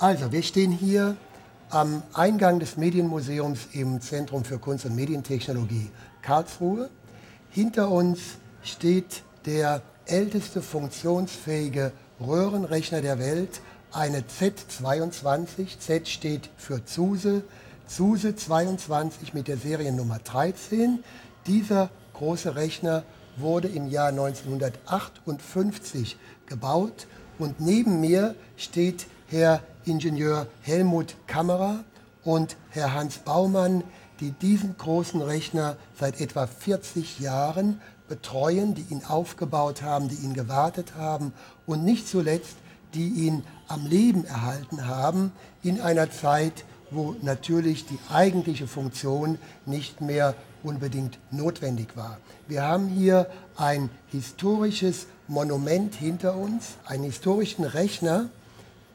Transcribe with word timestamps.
Also, 0.00 0.32
wir 0.32 0.42
stehen 0.42 0.72
hier 0.72 1.16
am 1.68 2.02
Eingang 2.14 2.58
des 2.58 2.78
Medienmuseums 2.78 3.68
im 3.72 4.00
Zentrum 4.00 4.44
für 4.44 4.58
Kunst 4.58 4.86
und 4.86 4.96
Medientechnologie 4.96 5.90
Karlsruhe. 6.22 6.88
Hinter 7.50 7.90
uns 7.90 8.20
steht 8.62 9.22
der 9.44 9.82
älteste 10.06 10.62
funktionsfähige 10.62 11.92
Röhrenrechner 12.18 13.02
der 13.02 13.18
Welt, 13.18 13.60
eine 13.92 14.22
Z22. 14.22 15.78
Z 15.78 16.08
steht 16.08 16.48
für 16.56 16.82
Zuse. 16.86 17.42
Zuse 17.86 18.34
22 18.34 19.34
mit 19.34 19.48
der 19.48 19.58
Seriennummer 19.58 20.18
13. 20.24 21.04
Dieser 21.46 21.90
große 22.14 22.56
Rechner 22.56 23.02
wurde 23.36 23.68
im 23.68 23.90
Jahr 23.90 24.08
1958 24.08 26.16
gebaut 26.46 27.06
und 27.38 27.60
neben 27.60 28.00
mir 28.00 28.34
steht 28.56 29.06
Herr 29.28 29.60
Ingenieur 29.90 30.46
Helmut 30.62 31.16
Kammerer 31.26 31.82
und 32.22 32.56
Herr 32.70 32.94
Hans 32.94 33.18
Baumann, 33.18 33.82
die 34.20 34.30
diesen 34.30 34.76
großen 34.78 35.20
Rechner 35.20 35.76
seit 35.98 36.20
etwa 36.20 36.46
40 36.46 37.18
Jahren 37.18 37.80
betreuen, 38.08 38.76
die 38.76 38.86
ihn 38.88 39.02
aufgebaut 39.04 39.82
haben, 39.82 40.08
die 40.08 40.14
ihn 40.14 40.32
gewartet 40.32 40.94
haben 40.96 41.32
und 41.66 41.84
nicht 41.84 42.06
zuletzt, 42.06 42.54
die 42.94 43.08
ihn 43.08 43.42
am 43.66 43.84
Leben 43.84 44.24
erhalten 44.24 44.86
haben 44.86 45.32
in 45.64 45.80
einer 45.80 46.08
Zeit, 46.08 46.64
wo 46.92 47.16
natürlich 47.20 47.84
die 47.84 47.98
eigentliche 48.12 48.68
Funktion 48.68 49.38
nicht 49.66 50.00
mehr 50.00 50.36
unbedingt 50.62 51.18
notwendig 51.32 51.96
war. 51.96 52.18
Wir 52.46 52.62
haben 52.62 52.86
hier 52.86 53.26
ein 53.56 53.90
historisches 54.06 55.06
Monument 55.26 55.96
hinter 55.96 56.36
uns, 56.36 56.76
einen 56.86 57.04
historischen 57.04 57.64
Rechner, 57.64 58.28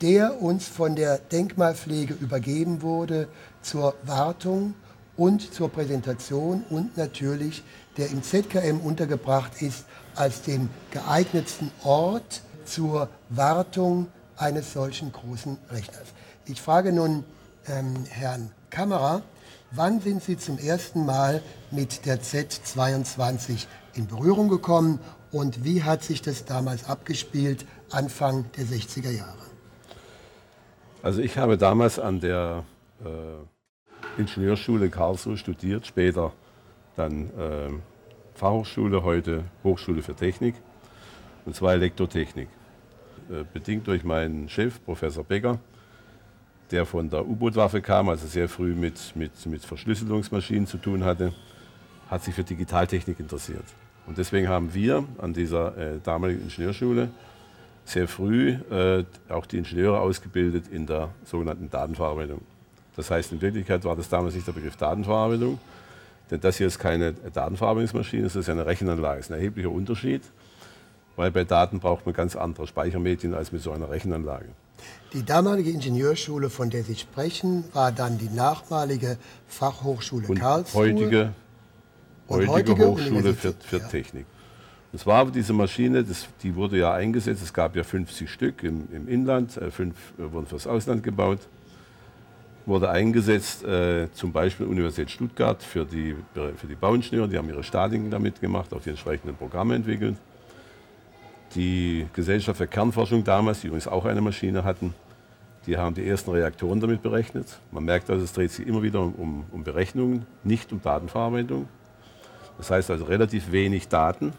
der 0.01 0.41
uns 0.41 0.67
von 0.67 0.95
der 0.95 1.17
Denkmalpflege 1.17 2.13
übergeben 2.13 2.81
wurde 2.81 3.27
zur 3.61 3.95
Wartung 4.03 4.73
und 5.17 5.53
zur 5.53 5.69
Präsentation 5.69 6.63
und 6.69 6.97
natürlich 6.97 7.63
der 7.97 8.09
im 8.09 8.21
ZKM 8.21 8.79
untergebracht 8.81 9.61
ist 9.61 9.85
als 10.15 10.41
den 10.41 10.69
geeignetsten 10.91 11.71
Ort 11.83 12.41
zur 12.65 13.09
Wartung 13.29 14.07
eines 14.37 14.73
solchen 14.73 15.11
großen 15.11 15.57
Rechners. 15.71 16.07
Ich 16.45 16.61
frage 16.61 16.91
nun 16.91 17.23
ähm, 17.67 18.05
Herrn 18.09 18.51
Kammerer, 18.69 19.21
wann 19.71 20.01
sind 20.01 20.23
Sie 20.23 20.37
zum 20.37 20.57
ersten 20.57 21.05
Mal 21.05 21.41
mit 21.71 22.05
der 22.05 22.21
Z22 22.21 23.65
in 23.93 24.07
Berührung 24.07 24.49
gekommen 24.49 24.99
und 25.31 25.63
wie 25.63 25.83
hat 25.83 26.03
sich 26.03 26.21
das 26.21 26.45
damals 26.45 26.85
abgespielt, 26.85 27.65
Anfang 27.91 28.45
der 28.57 28.65
60er 28.65 29.11
Jahre? 29.11 29.54
Also 31.05 31.21
ich 31.21 31.37
habe 31.37 31.55
damals 31.55 31.99
an 31.99 32.19
der 32.19 32.63
äh, 33.05 34.19
Ingenieurschule 34.19 34.89
Karlsruhe 34.89 35.37
studiert, 35.37 35.85
später 35.85 36.33
dann 36.95 37.29
äh, 37.37 37.69
Fachhochschule, 38.33 39.03
heute 39.03 39.43
Hochschule 39.63 40.01
für 40.01 40.15
Technik, 40.15 40.55
und 41.45 41.55
zwar 41.55 41.73
Elektrotechnik. 41.73 42.47
Äh, 43.29 43.43
bedingt 43.53 43.85
durch 43.85 44.03
meinen 44.03 44.49
Chef, 44.49 44.83
Professor 44.83 45.23
Becker, 45.23 45.59
der 46.71 46.87
von 46.87 47.07
der 47.07 47.23
U-Boot-Waffe 47.23 47.83
kam, 47.83 48.09
also 48.09 48.25
sehr 48.25 48.49
früh 48.49 48.73
mit, 48.73 49.15
mit, 49.15 49.45
mit 49.45 49.63
Verschlüsselungsmaschinen 49.63 50.65
zu 50.65 50.79
tun 50.79 51.03
hatte, 51.03 51.33
hat 52.09 52.23
sich 52.23 52.33
für 52.33 52.43
Digitaltechnik 52.43 53.19
interessiert. 53.19 53.65
Und 54.07 54.17
deswegen 54.17 54.49
haben 54.49 54.73
wir 54.73 55.03
an 55.19 55.33
dieser 55.33 55.77
äh, 55.77 55.99
damaligen 56.03 56.41
Ingenieurschule 56.41 57.11
sehr 57.85 58.07
früh 58.07 58.57
äh, 58.71 59.05
auch 59.29 59.45
die 59.45 59.59
Ingenieure 59.59 59.99
ausgebildet 59.99 60.65
in 60.71 60.87
der 60.87 61.09
sogenannten 61.23 61.69
Datenverarbeitung. 61.69 62.41
Das 62.95 63.11
heißt, 63.11 63.31
in 63.31 63.41
Wirklichkeit 63.41 63.83
war 63.85 63.95
das 63.95 64.09
damals 64.09 64.35
nicht 64.35 64.47
der 64.47 64.53
Begriff 64.53 64.75
Datenverarbeitung, 64.75 65.59
denn 66.31 66.41
das 66.41 66.57
hier 66.57 66.67
ist 66.67 66.79
keine 66.79 67.13
Datenverarbeitungsmaschine, 67.13 68.23
das 68.23 68.35
ist 68.35 68.49
eine 68.49 68.65
Rechenanlage. 68.65 69.17
Das 69.17 69.27
ist 69.27 69.31
ein 69.31 69.37
erheblicher 69.37 69.69
Unterschied, 69.69 70.23
weil 71.15 71.29
bei 71.31 71.43
Daten 71.43 71.79
braucht 71.79 72.05
man 72.05 72.15
ganz 72.15 72.35
andere 72.35 72.65
Speichermedien 72.65 73.35
als 73.35 73.51
mit 73.51 73.61
so 73.61 73.71
einer 73.71 73.89
Rechenanlage. 73.89 74.47
Die 75.13 75.23
damalige 75.23 75.69
Ingenieurschule, 75.69 76.49
von 76.49 76.69
der 76.69 76.83
Sie 76.83 76.95
sprechen, 76.95 77.63
war 77.73 77.91
dann 77.91 78.17
die 78.17 78.29
nachmalige 78.29 79.17
Fachhochschule 79.47 80.27
Und 80.27 80.39
Karlsruhe. 80.39 80.81
heutige, 80.81 81.33
Und 82.27 82.47
heutige, 82.47 82.51
heutige 82.51 82.87
Hochschule 82.87 83.33
für, 83.33 83.53
für 83.53 83.77
ja. 83.77 83.87
Technik. 83.87 84.25
Das 84.95 85.05
war 85.05 85.25
diese 85.25 85.51
Maschine, 85.51 86.05
das, 86.05 86.25
die 86.41 86.55
wurde 86.55 86.77
ja 86.77 86.93
eingesetzt. 86.93 87.43
Es 87.43 87.53
gab 87.53 87.75
ja 87.75 87.83
50 87.83 88.31
Stück 88.31 88.63
im, 88.63 88.87
im 88.93 89.09
Inland, 89.09 89.57
äh, 89.57 89.69
fünf 89.69 89.97
äh, 90.17 90.31
wurden 90.31 90.45
fürs 90.45 90.67
Ausland 90.67 91.03
gebaut. 91.03 91.39
Wurde 92.65 92.89
eingesetzt, 92.89 93.65
äh, 93.65 94.09
zum 94.13 94.31
Beispiel 94.31 94.65
Universität 94.65 95.11
Stuttgart 95.11 95.61
für 95.61 95.83
die, 95.83 96.15
für 96.33 96.65
die 96.65 96.75
Bauingenieure, 96.75 97.27
die 97.27 97.37
haben 97.37 97.49
ihre 97.49 97.65
Statiken 97.65 98.09
damit 98.09 98.39
gemacht, 98.39 98.73
auch 98.73 98.79
die 98.79 98.91
entsprechenden 98.91 99.35
Programme 99.35 99.75
entwickelt. 99.75 100.15
Die 101.55 102.07
Gesellschaft 102.13 102.57
für 102.57 102.67
Kernforschung 102.67 103.21
damals, 103.25 103.59
die 103.59 103.67
übrigens 103.67 103.89
auch 103.89 104.05
eine 104.05 104.21
Maschine 104.21 104.63
hatten, 104.63 104.93
die 105.67 105.75
haben 105.75 105.93
die 105.93 106.07
ersten 106.07 106.31
Reaktoren 106.31 106.79
damit 106.79 107.03
berechnet. 107.03 107.59
Man 107.69 107.83
merkt 107.83 108.09
also, 108.09 108.23
es 108.23 108.31
dreht 108.31 108.51
sich 108.51 108.65
immer 108.65 108.81
wieder 108.81 109.01
um, 109.01 109.43
um 109.51 109.61
Berechnungen, 109.61 110.25
nicht 110.45 110.71
um 110.71 110.81
Datenverarbeitung. 110.81 111.67
Das 112.57 112.71
heißt 112.71 112.89
also 112.91 113.03
relativ 113.03 113.51
wenig 113.51 113.89
Daten, 113.89 114.31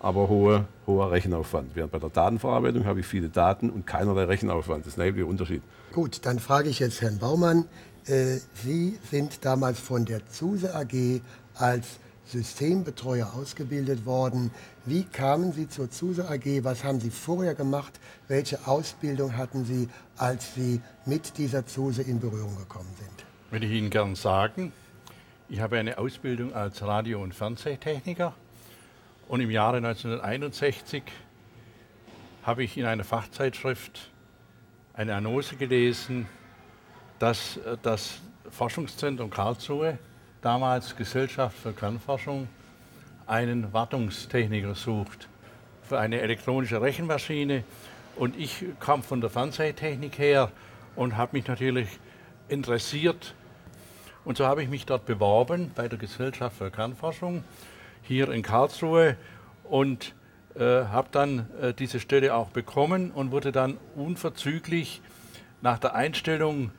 aber 0.00 0.28
hohe, 0.28 0.66
hoher 0.86 1.10
Rechenaufwand. 1.10 1.74
Während 1.74 1.92
bei 1.92 1.98
der 1.98 2.10
Datenverarbeitung 2.10 2.84
habe 2.84 3.00
ich 3.00 3.06
viele 3.06 3.28
Daten 3.28 3.70
und 3.70 3.86
keinerlei 3.86 4.24
Rechenaufwand. 4.24 4.86
Das 4.86 4.92
ist 4.92 4.98
ein 4.98 5.02
erheblicher 5.02 5.26
Unterschied. 5.26 5.62
Gut, 5.92 6.24
dann 6.24 6.38
frage 6.38 6.68
ich 6.68 6.78
jetzt 6.78 7.00
Herrn 7.00 7.18
Baumann. 7.18 7.64
Äh, 8.06 8.38
Sie 8.54 8.98
sind 9.10 9.44
damals 9.44 9.80
von 9.80 10.04
der 10.04 10.26
ZUSE 10.26 10.74
AG 10.74 11.20
als 11.54 11.98
Systembetreuer 12.26 13.32
ausgebildet 13.34 14.04
worden. 14.06 14.50
Wie 14.84 15.04
kamen 15.04 15.52
Sie 15.52 15.68
zur 15.68 15.90
ZUSE 15.90 16.28
AG? 16.28 16.62
Was 16.62 16.84
haben 16.84 17.00
Sie 17.00 17.10
vorher 17.10 17.54
gemacht? 17.54 17.98
Welche 18.28 18.66
Ausbildung 18.66 19.36
hatten 19.36 19.64
Sie, 19.64 19.88
als 20.16 20.54
Sie 20.54 20.80
mit 21.06 21.38
dieser 21.38 21.66
ZUSE 21.66 22.02
in 22.02 22.20
Berührung 22.20 22.56
gekommen 22.56 22.90
sind? 22.98 23.26
Würde 23.50 23.66
ich 23.66 23.72
Ihnen 23.72 23.90
gern 23.90 24.14
sagen. 24.14 24.72
Ich 25.48 25.60
habe 25.60 25.78
eine 25.78 25.96
Ausbildung 25.96 26.52
als 26.52 26.82
Radio- 26.82 27.22
und 27.22 27.34
Fernsehtechniker 27.34 28.34
und 29.28 29.40
im 29.40 29.50
Jahre 29.50 29.76
1961 29.76 31.02
habe 32.42 32.64
ich 32.64 32.76
in 32.78 32.86
einer 32.86 33.04
Fachzeitschrift 33.04 34.10
eine 34.94 35.14
Annonce 35.14 35.56
gelesen, 35.58 36.26
dass 37.18 37.58
äh, 37.58 37.76
das 37.82 38.20
Forschungszentrum 38.50 39.28
Karlsruhe, 39.28 39.98
damals 40.40 40.96
Gesellschaft 40.96 41.58
für 41.58 41.72
Kernforschung, 41.72 42.48
einen 43.26 43.70
Wartungstechniker 43.74 44.74
sucht 44.74 45.28
für 45.82 45.98
eine 45.98 46.20
elektronische 46.20 46.80
Rechenmaschine. 46.80 47.64
Und 48.16 48.36
ich 48.38 48.64
kam 48.80 49.02
von 49.02 49.20
der 49.20 49.28
Fernsehtechnik 49.28 50.18
her 50.18 50.50
und 50.96 51.18
habe 51.18 51.36
mich 51.36 51.46
natürlich 51.46 51.88
interessiert. 52.48 53.34
Und 54.24 54.38
so 54.38 54.46
habe 54.46 54.62
ich 54.62 54.70
mich 54.70 54.86
dort 54.86 55.04
beworben 55.04 55.70
bei 55.74 55.86
der 55.88 55.98
Gesellschaft 55.98 56.56
für 56.56 56.70
Kernforschung 56.70 57.44
hier 58.08 58.30
in 58.30 58.42
Karlsruhe 58.42 59.16
und 59.64 60.14
äh, 60.56 60.62
habe 60.62 61.08
dann 61.12 61.46
äh, 61.60 61.74
diese 61.74 62.00
Stelle 62.00 62.34
auch 62.34 62.48
bekommen 62.48 63.10
und 63.10 63.30
wurde 63.30 63.52
dann 63.52 63.76
unverzüglich 63.94 65.00
nach 65.60 65.78
der 65.78 65.94
Einstellung 65.94 66.70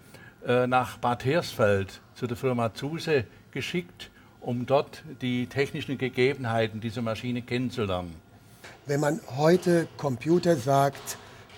äh, 0.46 0.68
nach 0.68 0.98
Bad 0.98 1.24
Hersfeld 1.24 2.02
zu 2.16 2.26
der 2.26 2.36
Firma 2.36 2.74
Zuse 2.74 3.26
geschickt, 3.52 4.10
um 4.42 4.66
dort 4.66 5.04
die 5.22 5.48
technischen 5.48 5.98
Gegebenheiten 5.98 6.82
dieser 6.82 7.02
Maschine 7.02 7.42
kennenzulernen. 7.42 8.16
Wenn 8.86 9.00
man 9.00 9.20
heute 9.38 9.88
Computer 9.98 10.56
sagt, 10.56 11.18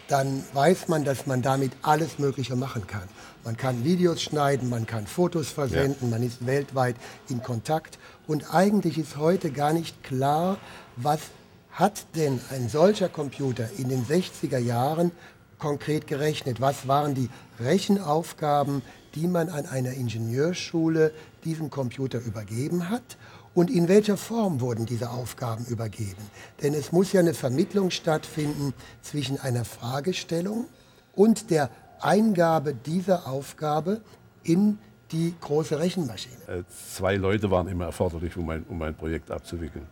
dann 0.10 0.44
weiß 0.54 0.90
man, 0.90 1.06
dass 1.06 1.26
man 1.26 1.42
damit 1.42 1.72
alles 1.82 2.20
Mögliche 2.20 2.58
machen 2.58 2.86
kann. 2.86 3.08
Man 3.44 3.58
kann 3.58 3.84
Videos 3.84 4.22
schneiden, 4.22 4.70
man 4.70 4.86
kann 4.86 5.08
Fotos 5.08 5.50
versenden, 5.50 6.12
man 6.12 6.22
ist 6.22 6.46
weltweit 6.46 6.96
in 7.28 7.42
Kontakt. 7.42 7.98
Und 8.28 8.54
eigentlich 8.54 9.00
ist 9.00 9.18
heute 9.18 9.52
gar 9.52 9.74
nicht 9.74 10.04
klar, 10.04 10.58
was 10.96 11.20
hat 11.72 12.06
denn 12.16 12.40
ein 12.52 12.70
solcher 12.70 13.10
Computer 13.10 13.68
in 13.78 13.90
den 13.90 14.06
60er 14.06 14.60
Jahren 14.60 15.12
konkret 15.58 16.06
gerechnet? 16.06 16.62
Was 16.62 16.88
waren 16.88 17.16
die 17.16 17.30
Rechenaufgaben, 17.60 18.84
die 19.16 19.28
man 19.28 19.50
an 19.50 19.66
einer 19.66 19.94
Ingenieurschule 19.94 21.12
diesem 21.44 21.70
Computer 21.70 22.20
übergeben 22.20 22.90
hat? 22.90 23.18
Und 23.54 23.70
in 23.70 23.88
welcher 23.88 24.18
Form 24.18 24.62
wurden 24.62 24.86
diese 24.86 25.10
Aufgaben 25.10 25.66
übergeben? 25.66 26.22
Denn 26.62 26.74
es 26.74 26.92
muss 26.92 27.12
ja 27.12 27.20
eine 27.20 27.34
Vermittlung 27.34 27.92
stattfinden 27.92 28.74
zwischen 29.02 29.40
einer 29.40 29.66
Fragestellung 29.66 30.68
und 31.16 31.50
der 31.50 31.70
Eingabe 32.04 32.74
dieser 32.74 33.28
Aufgabe 33.28 34.02
in 34.44 34.78
die 35.12 35.34
große 35.40 35.80
Rechenmaschine. 35.80 36.36
Äh, 36.48 36.64
Zwei 36.94 37.16
Leute 37.18 37.52
waren 37.52 37.68
immer 37.68 37.86
erforderlich, 37.86 38.36
um 38.38 38.50
ein, 38.50 38.66
um 38.70 38.82
ein 38.82 38.96
Projekt 38.96 39.30
abzuwickeln. 39.30 39.86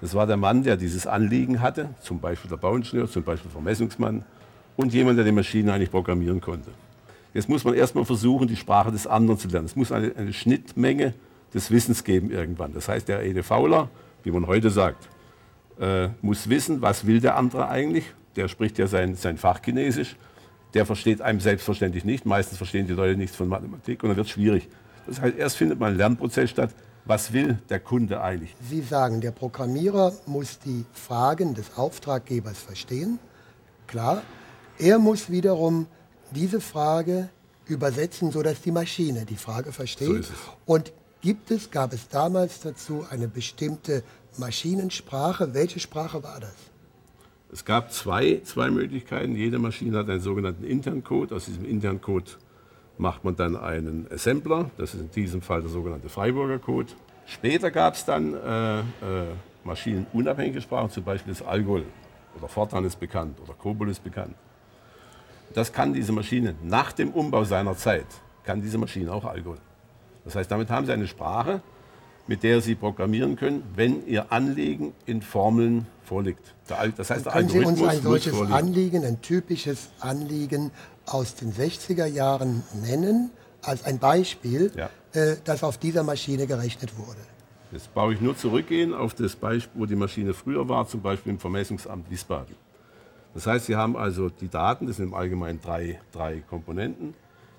Das 0.00 0.14
war 0.14 0.26
der 0.26 0.36
Mann, 0.36 0.62
der 0.62 0.76
dieses 0.76 1.06
Anliegen 1.06 1.60
hatte, 1.60 1.88
zum 2.00 2.20
Beispiel 2.20 2.50
der 2.50 2.58
Bauingenieur, 2.58 3.08
zum 3.08 3.22
Beispiel 3.22 3.48
der 3.48 3.52
Vermessungsmann 3.52 4.24
und 4.76 4.92
jemand, 4.92 5.18
der 5.18 5.24
die 5.24 5.32
Maschine 5.32 5.72
eigentlich 5.72 5.90
programmieren 5.90 6.40
konnte. 6.40 6.70
Jetzt 7.32 7.48
muss 7.48 7.64
man 7.64 7.74
erstmal 7.74 8.04
versuchen, 8.04 8.46
die 8.46 8.56
Sprache 8.56 8.92
des 8.92 9.06
anderen 9.06 9.38
zu 9.38 9.48
lernen. 9.48 9.66
Es 9.66 9.76
muss 9.76 9.92
eine, 9.92 10.14
eine 10.16 10.32
Schnittmenge 10.32 11.14
des 11.52 11.70
Wissens 11.70 12.04
geben 12.04 12.30
irgendwann. 12.30 12.72
Das 12.72 12.88
heißt, 12.88 13.08
der 13.08 13.22
EDVler, 13.24 13.88
wie 14.22 14.30
man 14.30 14.46
heute 14.46 14.70
sagt, 14.70 15.08
äh, 15.80 16.08
muss 16.22 16.48
wissen, 16.48 16.82
was 16.82 17.06
will 17.06 17.20
der 17.20 17.36
andere 17.36 17.68
eigentlich. 17.68 18.04
Der 18.36 18.48
spricht 18.48 18.78
ja 18.78 18.86
sein, 18.86 19.14
sein 19.14 19.38
Fach 19.38 19.60
Chinesisch. 19.62 20.16
Der 20.76 20.84
versteht 20.84 21.22
einem 21.22 21.40
selbstverständlich 21.40 22.04
nicht. 22.04 22.26
Meistens 22.26 22.58
verstehen 22.58 22.86
die 22.86 22.92
Leute 22.92 23.16
nichts 23.16 23.34
von 23.34 23.48
Mathematik 23.48 24.02
und 24.02 24.10
dann 24.10 24.18
wird 24.18 24.26
es 24.26 24.32
schwierig. 24.34 24.68
Das 25.06 25.22
heißt, 25.22 25.34
erst 25.38 25.56
findet 25.56 25.80
man 25.80 25.88
einen 25.88 25.96
Lernprozess 25.96 26.50
statt. 26.50 26.74
Was 27.06 27.32
will 27.32 27.58
der 27.70 27.80
Kunde 27.80 28.20
eigentlich? 28.20 28.54
Sie 28.60 28.82
sagen, 28.82 29.22
der 29.22 29.30
Programmierer 29.30 30.12
muss 30.26 30.58
die 30.58 30.84
Fragen 30.92 31.54
des 31.54 31.78
Auftraggebers 31.78 32.58
verstehen. 32.58 33.18
Klar. 33.86 34.20
Er 34.78 34.98
muss 34.98 35.30
wiederum 35.30 35.86
diese 36.32 36.60
Frage 36.60 37.30
übersetzen, 37.64 38.30
sodass 38.30 38.60
die 38.60 38.70
Maschine 38.70 39.24
die 39.24 39.36
Frage 39.36 39.72
versteht. 39.72 40.24
So 40.24 40.34
und 40.66 40.92
gibt 41.22 41.50
es, 41.52 41.70
gab 41.70 41.94
es 41.94 42.06
damals 42.10 42.60
dazu 42.60 43.06
eine 43.08 43.28
bestimmte 43.28 44.02
Maschinensprache? 44.36 45.54
Welche 45.54 45.80
Sprache 45.80 46.22
war 46.22 46.38
das? 46.38 46.52
Es 47.52 47.64
gab 47.64 47.92
zwei, 47.92 48.40
zwei 48.44 48.70
Möglichkeiten. 48.70 49.36
Jede 49.36 49.58
Maschine 49.58 49.98
hat 49.98 50.10
einen 50.10 50.20
sogenannten 50.20 50.64
Interncode. 50.64 51.32
Aus 51.32 51.46
diesem 51.46 51.64
Interncode 51.64 52.38
macht 52.98 53.24
man 53.24 53.36
dann 53.36 53.56
einen 53.56 54.06
Assembler. 54.10 54.70
Das 54.78 54.94
ist 54.94 55.00
in 55.00 55.10
diesem 55.10 55.42
Fall 55.42 55.60
der 55.60 55.70
sogenannte 55.70 56.08
Freiburger 56.08 56.58
Code. 56.58 56.92
Später 57.26 57.70
gab 57.70 57.94
es 57.94 58.04
dann 58.04 58.34
äh, 58.34 58.78
äh, 58.80 58.82
maschinenunabhängige 59.64 60.60
Sprachen, 60.60 60.90
zum 60.90 61.04
Beispiel 61.04 61.32
das 61.32 61.44
Algol 61.44 61.84
oder 62.38 62.48
Fortran 62.48 62.84
ist 62.84 63.00
bekannt 63.00 63.38
oder 63.42 63.54
Cobol 63.54 63.88
ist 63.88 64.02
bekannt. 64.02 64.34
Das 65.54 65.72
kann 65.72 65.92
diese 65.92 66.12
Maschine 66.12 66.54
nach 66.62 66.92
dem 66.92 67.10
Umbau 67.10 67.44
seiner 67.44 67.76
Zeit, 67.76 68.06
kann 68.44 68.60
diese 68.60 68.78
Maschine 68.78 69.12
auch 69.12 69.24
Algol. 69.24 69.56
Das 70.24 70.36
heißt, 70.36 70.50
damit 70.50 70.70
haben 70.70 70.86
Sie 70.86 70.92
eine 70.92 71.06
Sprache, 71.06 71.62
mit 72.26 72.42
der 72.42 72.60
Sie 72.60 72.74
programmieren 72.74 73.36
können, 73.36 73.62
wenn 73.74 74.06
Ihr 74.06 74.32
Anliegen 74.32 74.92
in 75.06 75.22
Formeln 75.22 75.86
vorliegt. 76.04 76.54
Das 76.66 77.10
heißt, 77.10 77.26
der 77.26 77.32
können 77.32 77.48
Sie 77.48 77.64
uns 77.64 77.82
ein 77.82 78.02
solches 78.02 78.40
Anliegen, 78.50 79.04
ein 79.04 79.20
typisches 79.20 79.90
Anliegen 80.00 80.70
aus 81.06 81.34
den 81.34 81.52
60er 81.52 82.06
Jahren 82.06 82.62
nennen, 82.82 83.30
als 83.62 83.84
ein 83.84 83.98
Beispiel, 83.98 84.72
ja. 84.76 84.90
äh, 85.12 85.36
das 85.44 85.62
auf 85.62 85.78
dieser 85.78 86.02
Maschine 86.02 86.46
gerechnet 86.46 86.96
wurde? 86.98 87.20
Jetzt 87.72 87.92
brauche 87.92 88.14
ich 88.14 88.20
nur 88.20 88.36
zurückgehen 88.36 88.94
auf 88.94 89.14
das 89.14 89.34
Beispiel, 89.34 89.80
wo 89.80 89.86
die 89.86 89.96
Maschine 89.96 90.34
früher 90.34 90.68
war, 90.68 90.86
zum 90.86 91.02
Beispiel 91.02 91.32
im 91.32 91.38
Vermessungsamt 91.38 92.10
Wiesbaden. 92.10 92.54
Das 93.34 93.46
heißt, 93.46 93.66
Sie 93.66 93.76
haben 93.76 93.96
also 93.96 94.30
die 94.30 94.48
Daten, 94.48 94.86
das 94.86 94.96
sind 94.96 95.06
im 95.06 95.14
Allgemeinen 95.14 95.60
drei, 95.60 96.00
drei 96.12 96.40
Komponenten. 96.48 97.14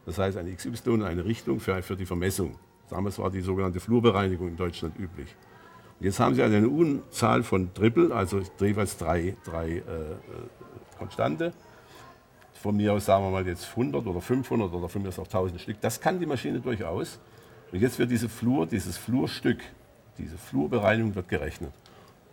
Das 0.05 0.17
heißt, 0.17 0.37
eine 0.37 0.53
XY 0.53 0.89
und 0.89 1.03
eine 1.03 1.25
Richtung 1.25 1.59
für, 1.59 1.81
für 1.83 1.95
die 1.95 2.05
Vermessung. 2.05 2.55
Damals 2.89 3.19
war 3.19 3.29
die 3.29 3.41
sogenannte 3.41 3.79
Flurbereinigung 3.79 4.47
in 4.47 4.57
Deutschland 4.57 4.97
üblich. 4.97 5.35
Und 5.99 6.05
jetzt 6.05 6.19
haben 6.19 6.35
Sie 6.35 6.43
also 6.43 6.55
eine 6.55 6.69
Unzahl 6.69 7.43
von 7.43 7.73
Triple, 7.73 8.13
also 8.13 8.41
jeweils 8.59 8.97
drei, 8.97 9.35
drei 9.43 9.69
äh, 9.69 9.79
äh, 9.79 9.83
Konstante. 10.97 11.53
Von 12.53 12.77
mir 12.77 12.93
aus 12.93 13.05
sagen 13.05 13.23
wir 13.23 13.31
mal 13.31 13.45
jetzt 13.47 13.69
100 13.71 14.05
oder 14.05 14.21
500 14.21 14.73
oder 14.73 14.89
von 14.89 15.01
mir 15.01 15.09
aus 15.09 15.19
auch 15.19 15.25
1000 15.25 15.61
Stück. 15.61 15.81
Das 15.81 15.99
kann 15.99 16.19
die 16.19 16.25
Maschine 16.25 16.59
durchaus. 16.59 17.19
Und 17.71 17.81
jetzt 17.81 17.99
wird 17.99 18.11
diese 18.11 18.29
Flur, 18.29 18.65
dieses 18.65 18.97
Flurstück, 18.97 19.59
diese 20.17 20.37
Flurbereinigung 20.37 21.15
wird 21.15 21.27
gerechnet. 21.27 21.71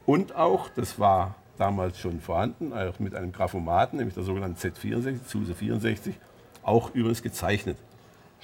Und 0.06 0.34
auch, 0.36 0.68
das 0.68 0.98
war 0.98 1.34
damals 1.58 1.98
schon 1.98 2.20
vorhanden, 2.20 2.72
auch 2.72 2.98
mit 2.98 3.14
einem 3.14 3.32
Graphomaten, 3.32 3.98
nämlich 3.98 4.14
der 4.14 4.24
sogenannten 4.24 4.58
Z64, 4.58 5.18
SUSE 5.26 5.54
64, 5.54 6.14
auch 6.62 6.94
übrigens 6.94 7.22
gezeichnet. 7.22 7.78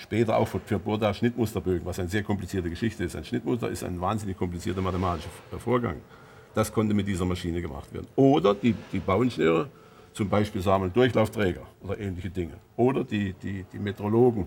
Später 0.00 0.38
auch 0.38 0.48
für 0.48 0.78
Burda 0.78 1.12
Schnittmusterbögen, 1.12 1.84
was 1.84 1.98
eine 1.98 2.08
sehr 2.08 2.22
komplizierte 2.22 2.70
Geschichte 2.70 3.04
ist. 3.04 3.16
Ein 3.16 3.24
Schnittmuster 3.24 3.68
ist 3.68 3.84
ein 3.84 4.00
wahnsinnig 4.00 4.34
komplizierter 4.34 4.80
mathematischer 4.80 5.28
Vorgang. 5.58 5.96
Das 6.54 6.72
konnte 6.72 6.94
mit 6.94 7.06
dieser 7.06 7.26
Maschine 7.26 7.60
gemacht 7.60 7.92
werden. 7.92 8.06
Oder 8.16 8.54
die, 8.54 8.74
die 8.92 8.98
Bauingenieure, 8.98 9.68
zum 10.14 10.30
Beispiel 10.30 10.62
sammeln 10.62 10.90
Durchlaufträger 10.90 11.60
oder 11.82 11.98
ähnliche 11.98 12.30
Dinge. 12.30 12.54
Oder 12.76 13.04
die, 13.04 13.34
die, 13.34 13.66
die 13.70 13.78
Meteorologen, 13.78 14.46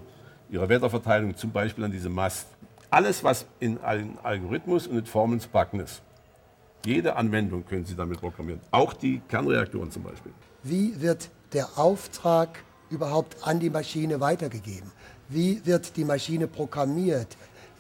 ihre 0.50 0.68
Wetterverteilung 0.68 1.38
zum 1.38 1.52
Beispiel 1.52 1.84
an 1.84 1.92
diesem 1.92 2.16
Mast. 2.16 2.48
Alles, 2.90 3.24
was 3.24 3.46
in 3.60 3.78
einen 3.82 4.18
Algorithmus 4.24 4.88
und 4.88 4.98
in 4.98 5.06
Formeln 5.06 5.40
zu 5.40 5.50
packen 5.50 5.80
ist. 5.82 6.02
Jede 6.84 7.16
Anwendung 7.16 7.64
können 7.64 7.86
Sie 7.86 7.96
damit 7.96 8.20
programmieren. 8.20 8.60
Auch 8.72 8.94
die 8.94 9.22
Kernreaktoren 9.30 9.92
zum 9.92 10.02
Beispiel. 10.02 10.34
Wie 10.64 11.00
wird 11.00 11.30
der 11.54 11.78
Auftrag 11.78 12.64
überhaupt 12.90 13.38
an 13.44 13.60
die 13.60 13.70
Maschine 13.70 14.20
weitergegeben? 14.20 14.92
Wie 15.34 15.62
wird 15.66 15.98
die 15.98 16.06
Maschine 16.06 16.48
programmiert? 16.48 17.28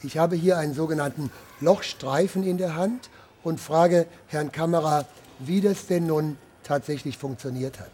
Ich 0.01 0.17
habe 0.17 0.35
hier 0.35 0.57
einen 0.57 0.73
sogenannten 0.73 1.29
Lochstreifen 1.61 2.43
in 2.43 2.57
der 2.57 2.75
Hand 2.75 3.11
und 3.43 3.59
frage 3.59 4.07
Herrn 4.27 4.51
Kammerer, 4.51 5.05
wie 5.37 5.61
das 5.61 5.85
denn 5.85 6.07
nun 6.07 6.37
tatsächlich 6.63 7.15
funktioniert 7.15 7.79
hat. 7.79 7.91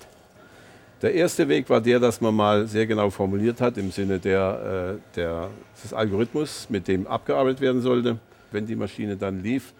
Der 1.01 1.13
erste 1.13 1.49
Weg 1.49 1.69
war 1.69 1.81
der, 1.81 1.99
dass 1.99 2.21
man 2.21 2.35
mal 2.35 2.67
sehr 2.67 2.87
genau 2.87 3.09
formuliert 3.09 3.59
hat 3.59 3.77
im 3.77 3.91
Sinne 3.91 4.19
der, 4.19 4.97
äh, 4.97 5.15
der, 5.15 5.49
des 5.83 5.93
Algorithmus, 5.93 6.67
mit 6.69 6.87
dem 6.87 7.05
abgearbeitet 7.05 7.59
werden 7.59 7.81
sollte. 7.81 8.17
Wenn 8.51 8.65
die 8.65 8.75
Maschine 8.75 9.17
dann 9.17 9.43
lief, 9.43 9.73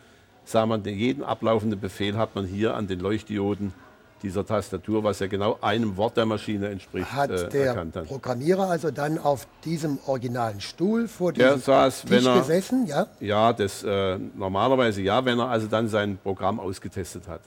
sah 0.44 0.66
man, 0.66 0.84
jeden 0.84 1.24
ablaufenden 1.24 1.80
Befehl 1.80 2.18
hat 2.18 2.36
man 2.36 2.46
hier 2.46 2.76
an 2.76 2.88
den 2.88 3.00
Leuchtdioden 3.00 3.74
dieser 4.22 4.46
Tastatur, 4.46 5.04
was 5.04 5.20
ja 5.20 5.28
genau 5.28 5.58
einem 5.62 5.96
Wort 5.98 6.18
der 6.18 6.26
Maschine 6.26 6.70
entspricht. 6.70 7.12
Hat 7.12 7.30
äh, 7.30 7.50
der 7.50 7.76
hat. 7.76 8.06
Programmierer 8.06 8.70
also 8.70 8.92
dann 8.92 9.18
auf 9.18 9.48
diesem 9.66 10.00
originalen 10.06 10.62
Stuhl 10.62 11.08
vor 11.08 11.34
diesem 11.34 11.50
der 11.50 11.58
saß, 11.58 12.06
Tisch 12.06 12.26
er, 12.26 12.40
gesessen? 12.40 12.86
Ja, 12.86 13.08
ja 13.20 13.54
das, 13.54 13.84
äh, 13.84 14.18
normalerweise 14.36 15.02
ja, 15.02 15.24
wenn 15.24 15.40
er 15.40 15.50
also 15.50 15.68
dann 15.68 15.88
sein 15.88 16.18
Programm 16.22 16.60
ausgetestet 16.60 17.28
hat. 17.28 17.42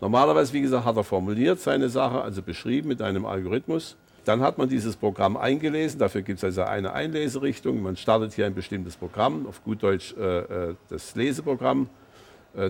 Normalerweise, 0.00 0.52
wie 0.52 0.60
gesagt, 0.60 0.84
hat 0.84 0.96
er 0.96 1.04
formuliert 1.04 1.60
seine 1.60 1.88
Sache, 1.88 2.20
also 2.20 2.42
beschrieben 2.42 2.88
mit 2.88 3.02
einem 3.02 3.26
Algorithmus. 3.26 3.96
Dann 4.24 4.42
hat 4.42 4.58
man 4.58 4.68
dieses 4.68 4.94
Programm 4.94 5.36
eingelesen, 5.36 5.98
dafür 5.98 6.22
gibt 6.22 6.38
es 6.38 6.44
also 6.44 6.62
eine 6.62 6.92
Einleserichtung. 6.92 7.82
Man 7.82 7.96
startet 7.96 8.34
hier 8.34 8.46
ein 8.46 8.54
bestimmtes 8.54 8.96
Programm, 8.96 9.46
auf 9.46 9.64
gut 9.64 9.82
Deutsch 9.82 10.14
äh, 10.18 10.38
äh 10.70 10.74
das 10.88 11.14
Leseprogramm 11.14 11.88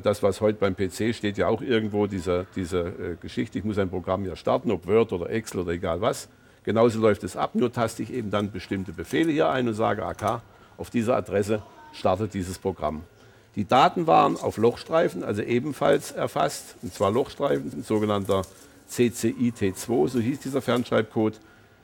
das, 0.00 0.22
was 0.22 0.40
heute 0.40 0.58
beim 0.58 0.76
PC 0.76 1.14
steht, 1.14 1.38
ja 1.38 1.48
auch 1.48 1.62
irgendwo, 1.62 2.06
diese, 2.06 2.46
diese 2.56 2.80
äh, 2.80 3.16
Geschichte, 3.20 3.58
ich 3.58 3.64
muss 3.64 3.78
ein 3.78 3.90
Programm 3.90 4.24
ja 4.24 4.36
starten, 4.36 4.70
ob 4.70 4.86
Word 4.86 5.12
oder 5.12 5.30
Excel 5.30 5.60
oder 5.60 5.72
egal 5.72 6.00
was. 6.00 6.28
Genauso 6.64 7.00
läuft 7.00 7.24
es 7.24 7.36
ab, 7.36 7.54
nur 7.54 7.72
taste 7.72 8.02
ich 8.02 8.12
eben 8.12 8.30
dann 8.30 8.50
bestimmte 8.50 8.92
Befehle 8.92 9.32
hier 9.32 9.48
ein 9.48 9.68
und 9.68 9.74
sage, 9.74 10.04
AK, 10.04 10.42
auf 10.76 10.90
dieser 10.90 11.16
Adresse 11.16 11.62
startet 11.92 12.34
dieses 12.34 12.58
Programm. 12.58 13.02
Die 13.56 13.66
Daten 13.66 14.06
waren 14.06 14.36
auf 14.36 14.56
Lochstreifen, 14.56 15.24
also 15.24 15.42
ebenfalls 15.42 16.12
erfasst, 16.12 16.76
und 16.82 16.92
zwar 16.92 17.10
Lochstreifen, 17.10 17.72
ein 17.72 17.82
sogenannter 17.82 18.42
CCIT2, 18.90 20.08
so 20.08 20.20
hieß 20.20 20.40
dieser 20.40 20.60
Fernschreibcode, 20.60 21.40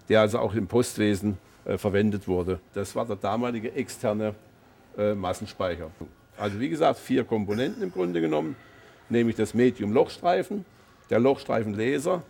der 0.08 0.20
also 0.20 0.38
auch 0.38 0.54
im 0.54 0.66
Postwesen 0.66 1.38
äh, 1.64 1.78
verwendet 1.78 2.28
wurde. 2.28 2.60
Das 2.74 2.94
war 2.94 3.06
der 3.06 3.16
damalige 3.16 3.72
externe 3.72 4.34
äh, 4.98 5.14
Massenspeicher. 5.14 5.90
Also 6.36 6.58
wie 6.60 6.68
gesagt, 6.68 6.98
vier 6.98 7.24
Komponenten 7.24 7.82
im 7.82 7.92
Grunde 7.92 8.20
genommen, 8.20 8.56
nämlich 9.08 9.36
das 9.36 9.54
Medium-Lochstreifen, 9.54 10.64
der 11.10 11.20
Lochstreifenleser, 11.20 12.22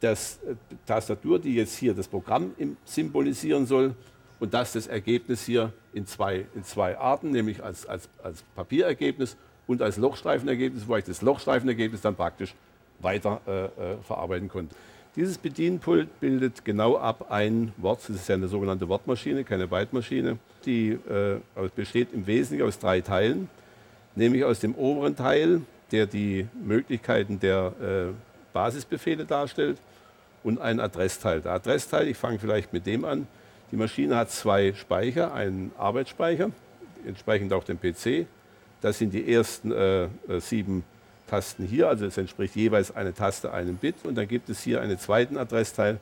das 0.00 0.40
äh, 0.46 0.54
Tastatur, 0.86 1.38
die 1.38 1.54
jetzt 1.54 1.76
hier 1.76 1.94
das 1.94 2.08
Programm 2.08 2.54
symbolisieren 2.84 3.66
soll 3.66 3.94
und 4.40 4.54
das 4.54 4.72
das 4.72 4.86
Ergebnis 4.86 5.44
hier 5.44 5.72
in 5.92 6.06
zwei, 6.06 6.46
in 6.54 6.64
zwei 6.64 6.98
Arten, 6.98 7.30
nämlich 7.30 7.62
als, 7.62 7.86
als, 7.86 8.08
als 8.22 8.42
Papierergebnis 8.54 9.36
und 9.66 9.82
als 9.82 9.98
Lochstreifenergebnis, 9.98 10.88
wo 10.88 10.96
ich 10.96 11.04
das 11.04 11.22
Lochstreifenergebnis 11.22 12.00
dann 12.00 12.16
praktisch 12.16 12.54
weiter 12.98 13.40
äh, 13.46 13.64
äh, 13.64 13.96
verarbeiten 14.02 14.48
konnte. 14.48 14.74
Dieses 15.20 15.36
Bedienpult 15.36 16.18
bildet 16.18 16.64
genau 16.64 16.96
ab 16.96 17.26
ein 17.28 17.74
Wort, 17.76 18.00
das 18.08 18.16
ist 18.16 18.28
ja 18.30 18.36
eine 18.36 18.48
sogenannte 18.48 18.88
Wortmaschine, 18.88 19.44
keine 19.44 19.66
Bytemaschine. 19.66 20.38
Die 20.64 20.92
äh, 20.92 21.38
besteht 21.76 22.14
im 22.14 22.26
Wesentlichen 22.26 22.66
aus 22.66 22.78
drei 22.78 23.02
Teilen, 23.02 23.50
nämlich 24.14 24.44
aus 24.44 24.60
dem 24.60 24.74
oberen 24.74 25.16
Teil, 25.16 25.60
der 25.92 26.06
die 26.06 26.48
Möglichkeiten 26.64 27.38
der 27.38 27.74
äh, 27.82 28.14
Basisbefehle 28.54 29.26
darstellt, 29.26 29.76
und 30.42 30.58
ein 30.58 30.80
Adressteil. 30.80 31.42
Der 31.42 31.52
Adressteil, 31.52 32.08
ich 32.08 32.16
fange 32.16 32.38
vielleicht 32.38 32.72
mit 32.72 32.86
dem 32.86 33.04
an, 33.04 33.26
die 33.72 33.76
Maschine 33.76 34.16
hat 34.16 34.30
zwei 34.30 34.72
Speicher, 34.72 35.34
einen 35.34 35.70
Arbeitsspeicher, 35.76 36.50
entsprechend 37.04 37.52
auch 37.52 37.64
den 37.64 37.78
PC. 37.78 38.26
Das 38.80 38.96
sind 38.96 39.12
die 39.12 39.30
ersten 39.30 39.70
äh, 39.70 40.04
äh 40.04 40.08
sieben 40.38 40.82
Tasten 41.30 41.64
hier, 41.64 41.88
also 41.88 42.06
es 42.06 42.18
entspricht 42.18 42.56
jeweils 42.56 42.94
eine 42.94 43.14
Taste 43.14 43.52
einem 43.52 43.76
Bit. 43.76 43.96
Und 44.04 44.16
dann 44.16 44.26
gibt 44.26 44.48
es 44.48 44.62
hier 44.62 44.80
einen 44.80 44.98
zweiten 44.98 45.36
Adressteil, 45.36 45.98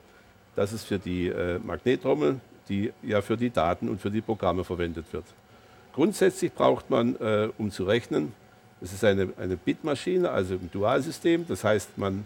das 0.57 0.73
ist 0.73 0.85
für 0.85 0.99
die 0.99 1.29
äh, 1.29 1.59
Magnettrommel, 1.59 2.41
die 2.69 2.93
ja 3.03 3.21
für 3.21 3.37
die 3.37 3.51
Daten 3.51 3.89
und 3.89 4.01
für 4.01 4.11
die 4.11 4.21
Programme 4.21 4.65
verwendet 4.65 5.07
wird. 5.13 5.25
Grundsätzlich 5.93 6.53
braucht 6.53 6.91
man, 6.91 7.17
äh, 7.17 7.49
um 7.59 7.71
zu 7.71 7.85
rechnen, 7.85 8.33
es 8.81 8.93
ist 8.93 9.05
eine, 9.05 9.29
eine 9.39 9.57
Bitmaschine, 9.57 10.31
also 10.31 10.55
ein 10.55 10.71
Dualsystem, 10.73 11.47
das 11.49 11.65
heißt, 11.65 11.99
man, 11.99 12.25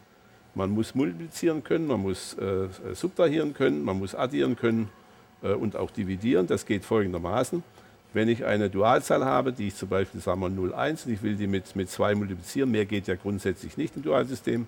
man 0.54 0.70
muss 0.70 0.94
multiplizieren 0.94 1.64
können, 1.64 1.86
man 1.86 2.00
muss 2.00 2.34
äh, 2.34 2.68
subtrahieren 2.94 3.54
können, 3.54 3.82
man 3.82 3.98
muss 3.98 4.14
addieren 4.14 4.56
können 4.56 4.90
äh, 5.42 5.52
und 5.52 5.76
auch 5.76 5.90
dividieren. 5.90 6.46
Das 6.46 6.66
geht 6.66 6.84
folgendermaßen. 6.84 7.62
Wenn 8.14 8.28
ich 8.28 8.44
eine 8.44 8.68
Dualzahl 8.68 9.24
habe, 9.24 9.52
die 9.52 9.68
ich 9.68 9.76
zum 9.76 9.88
Beispiel 9.88 10.20
sagen 10.20 10.40
wir 10.40 10.48
0,1 10.48 11.06
und 11.06 11.12
ich 11.12 11.22
will 11.22 11.36
die 11.36 11.46
mit, 11.46 11.74
mit 11.76 11.90
2 11.90 12.14
multiplizieren, 12.14 12.70
mehr 12.70 12.84
geht 12.84 13.06
ja 13.06 13.14
grundsätzlich 13.14 13.76
nicht 13.76 13.96
im 13.96 14.02
Dualsystem, 14.02 14.66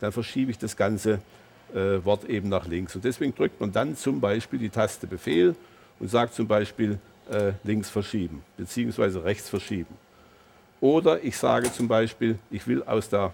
dann 0.00 0.12
verschiebe 0.12 0.50
ich 0.50 0.58
das 0.58 0.76
ganze 0.76 1.20
äh, 1.74 2.04
Wort 2.04 2.24
eben 2.24 2.48
nach 2.48 2.66
links. 2.66 2.96
Und 2.96 3.04
deswegen 3.04 3.34
drückt 3.34 3.60
man 3.60 3.72
dann 3.72 3.96
zum 3.96 4.20
Beispiel 4.20 4.58
die 4.58 4.70
Taste 4.70 5.06
Befehl 5.06 5.54
und 6.00 6.10
sagt 6.10 6.34
zum 6.34 6.48
Beispiel 6.48 6.98
äh, 7.30 7.52
links 7.62 7.88
verschieben 7.90 8.42
beziehungsweise 8.56 9.24
rechts 9.24 9.48
verschieben. 9.48 9.94
Oder 10.80 11.22
ich 11.22 11.36
sage 11.36 11.72
zum 11.72 11.88
Beispiel, 11.88 12.38
ich 12.50 12.66
will 12.66 12.82
aus 12.82 13.08
der, 13.08 13.32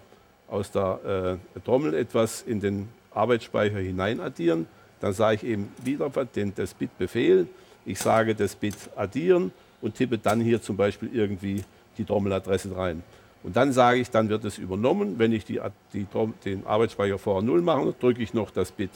aus 0.48 0.70
der 0.70 1.38
äh, 1.56 1.60
Trommel 1.60 1.94
etwas 1.94 2.42
in 2.42 2.60
den 2.60 2.88
Arbeitsspeicher 3.14 3.78
hinein 3.78 4.20
addieren. 4.20 4.66
Dann 5.00 5.12
sage 5.12 5.36
ich 5.36 5.44
eben 5.44 5.72
wieder 5.82 6.10
den, 6.34 6.54
das 6.54 6.74
Bit 6.74 6.98
Befehl. 6.98 7.46
Ich 7.86 8.00
sage 8.00 8.34
das 8.34 8.56
Bit 8.56 8.76
addieren 8.96 9.52
und 9.80 9.94
tippe 9.94 10.18
dann 10.18 10.40
hier 10.40 10.60
zum 10.60 10.76
Beispiel 10.76 11.08
irgendwie 11.12 11.64
die 11.96 12.04
Trommeladresse 12.04 12.76
rein. 12.76 13.02
Und 13.42 13.56
dann 13.56 13.72
sage 13.72 14.00
ich, 14.00 14.10
dann 14.10 14.28
wird 14.28 14.44
es 14.44 14.58
übernommen. 14.58 15.18
Wenn 15.18 15.32
ich 15.32 15.44
die, 15.44 15.60
die, 15.92 16.06
den 16.44 16.66
Arbeitsspeicher 16.66 17.16
vorher 17.16 17.42
0 17.42 17.62
mache, 17.62 17.94
drücke 17.98 18.20
ich 18.20 18.34
noch 18.34 18.50
das 18.50 18.72
Bit, 18.72 18.90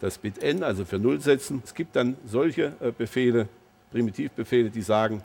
das 0.00 0.16
Bit 0.16 0.42
n, 0.42 0.62
also 0.62 0.86
für 0.86 0.98
0 0.98 1.20
setzen. 1.20 1.62
Es 1.64 1.74
gibt 1.74 1.94
dann 1.96 2.16
solche 2.24 2.72
äh, 2.80 2.92
Befehle, 2.96 3.46
Primitivbefehle, 3.92 4.70
die 4.70 4.80
sagen, 4.80 5.22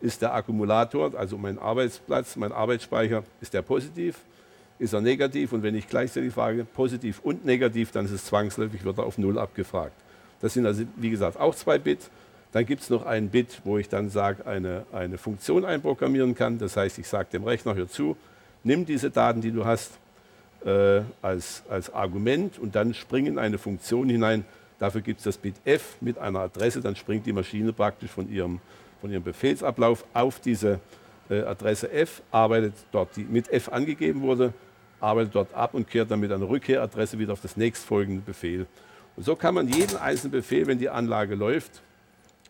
ist 0.00 0.22
der 0.22 0.34
Akkumulator, 0.34 1.14
also 1.14 1.36
mein 1.36 1.58
Arbeitsplatz, 1.58 2.36
mein 2.36 2.52
Arbeitsspeicher, 2.52 3.24
ist 3.40 3.52
der 3.52 3.62
positiv, 3.62 4.16
ist 4.78 4.92
er 4.92 5.00
negativ 5.00 5.52
und 5.52 5.62
wenn 5.62 5.74
ich 5.74 5.88
gleichzeitig 5.88 6.32
frage, 6.32 6.64
positiv 6.64 7.20
und 7.22 7.44
negativ, 7.44 7.90
dann 7.90 8.06
ist 8.06 8.10
es 8.10 8.24
zwangsläufig, 8.24 8.84
wird 8.84 8.98
er 8.98 9.04
auf 9.04 9.18
0 9.18 9.38
abgefragt. 9.38 9.94
Das 10.40 10.54
sind 10.54 10.66
also, 10.66 10.84
wie 10.96 11.10
gesagt, 11.10 11.38
auch 11.38 11.54
zwei 11.54 11.78
Bit. 11.78 12.10
Dann 12.54 12.64
gibt 12.64 12.82
es 12.82 12.88
noch 12.88 13.04
ein 13.04 13.28
Bit, 13.30 13.60
wo 13.64 13.78
ich 13.78 13.88
dann 13.88 14.08
sage, 14.08 14.46
eine, 14.46 14.86
eine 14.92 15.18
Funktion 15.18 15.64
einprogrammieren 15.64 16.34
kann. 16.34 16.58
Das 16.58 16.76
heißt, 16.76 16.98
ich 16.98 17.08
sage 17.08 17.28
dem 17.32 17.44
Rechner, 17.44 17.74
hör 17.74 17.88
zu, 17.88 18.16
nimm 18.62 18.86
diese 18.86 19.10
Daten, 19.10 19.40
die 19.40 19.50
du 19.50 19.64
hast, 19.64 19.98
äh, 20.64 21.02
als, 21.20 21.64
als 21.68 21.92
Argument 21.92 22.58
und 22.58 22.74
dann 22.74 22.94
spring 22.94 23.26
in 23.26 23.38
eine 23.38 23.58
Funktion 23.58 24.08
hinein. 24.08 24.44
Dafür 24.78 25.00
gibt 25.00 25.18
es 25.18 25.24
das 25.24 25.36
Bit 25.36 25.56
f 25.64 25.96
mit 26.00 26.16
einer 26.16 26.38
Adresse, 26.38 26.80
dann 26.80 26.96
springt 26.96 27.26
die 27.26 27.32
Maschine 27.32 27.72
praktisch 27.72 28.10
von 28.10 28.30
ihrem 28.30 28.60
von 29.04 29.12
ihrem 29.12 29.22
Befehlsablauf 29.22 30.06
auf 30.14 30.40
diese 30.40 30.80
äh, 31.28 31.42
Adresse 31.42 31.92
F, 31.92 32.22
arbeitet 32.30 32.72
dort, 32.90 33.14
die 33.16 33.24
mit 33.24 33.52
F 33.52 33.68
angegeben 33.68 34.22
wurde, 34.22 34.54
arbeitet 34.98 35.34
dort 35.34 35.52
ab 35.52 35.74
und 35.74 35.90
kehrt 35.90 36.10
dann 36.10 36.20
mit 36.20 36.32
einer 36.32 36.48
Rückkehradresse 36.48 37.18
wieder 37.18 37.34
auf 37.34 37.42
das 37.42 37.58
nächstfolgende 37.58 38.22
Befehl. 38.22 38.64
Und 39.14 39.24
so 39.24 39.36
kann 39.36 39.54
man 39.54 39.68
jeden 39.68 39.98
einzelnen 39.98 40.32
Befehl, 40.32 40.66
wenn 40.66 40.78
die 40.78 40.88
Anlage 40.88 41.34
läuft, 41.34 41.82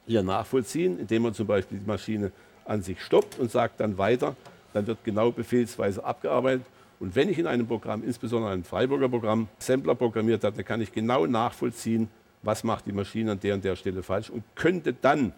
hier 0.07 0.23
nachvollziehen, 0.23 0.99
indem 0.99 1.23
man 1.23 1.35
zum 1.35 1.47
Beispiel 1.47 1.79
die 1.79 1.87
Maschine 1.87 2.33
an 2.65 2.83
sich 2.83 3.01
stoppt 3.03 3.39
und 3.39 3.51
sagt 3.51 3.81
dann 3.81 3.99
weiter, 3.99 4.37
dann 4.73 4.87
wird 4.87 4.99
genau 5.05 5.31
befehlsweise 5.31 6.05
abgearbeitet. 6.05 6.67
Und 7.01 7.15
wenn 7.17 7.29
ich 7.29 7.39
in 7.39 7.47
einem 7.47 7.67
Programm, 7.67 8.03
insbesondere 8.05 8.53
einem 8.53 8.65
Freiburger 8.65 9.09
Programm, 9.09 9.49
Sampler 9.59 9.95
programmiert 9.95 10.45
habe, 10.45 10.57
dann 10.57 10.65
kann 10.65 10.81
ich 10.81 10.93
genau 10.93 11.27
nachvollziehen, 11.27 12.09
was 12.43 12.65
macht 12.65 12.87
die 12.87 12.93
Maschine 12.93 13.33
an 13.33 13.41
der 13.41 13.55
und 13.55 13.65
der 13.65 13.77
Stelle 13.77 14.03
falsch 14.03 14.31
und 14.31 14.45
könnte 14.55 14.93
dann 14.93 15.33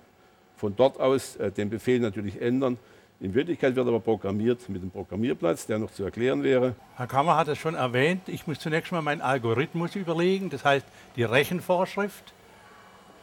von 0.56 0.74
dort 0.74 0.98
aus 0.98 1.36
äh, 1.36 1.50
den 1.50 1.70
Befehl 1.70 2.00
natürlich 2.00 2.40
ändern. 2.40 2.78
In 3.20 3.34
Wirklichkeit 3.34 3.74
wird 3.76 3.88
aber 3.88 4.00
programmiert 4.00 4.68
mit 4.68 4.82
dem 4.82 4.90
Programmierplatz, 4.90 5.66
der 5.66 5.78
noch 5.78 5.90
zu 5.90 6.04
erklären 6.04 6.42
wäre. 6.42 6.74
Herr 6.96 7.06
Kammer 7.06 7.36
hat 7.36 7.48
es 7.48 7.58
schon 7.58 7.74
erwähnt, 7.74 8.22
ich 8.26 8.46
muss 8.46 8.58
zunächst 8.58 8.92
mal 8.92 9.00
meinen 9.00 9.22
Algorithmus 9.22 9.96
überlegen, 9.96 10.50
das 10.50 10.64
heißt 10.64 10.84
die 11.16 11.22
Rechenvorschrift. 11.22 12.34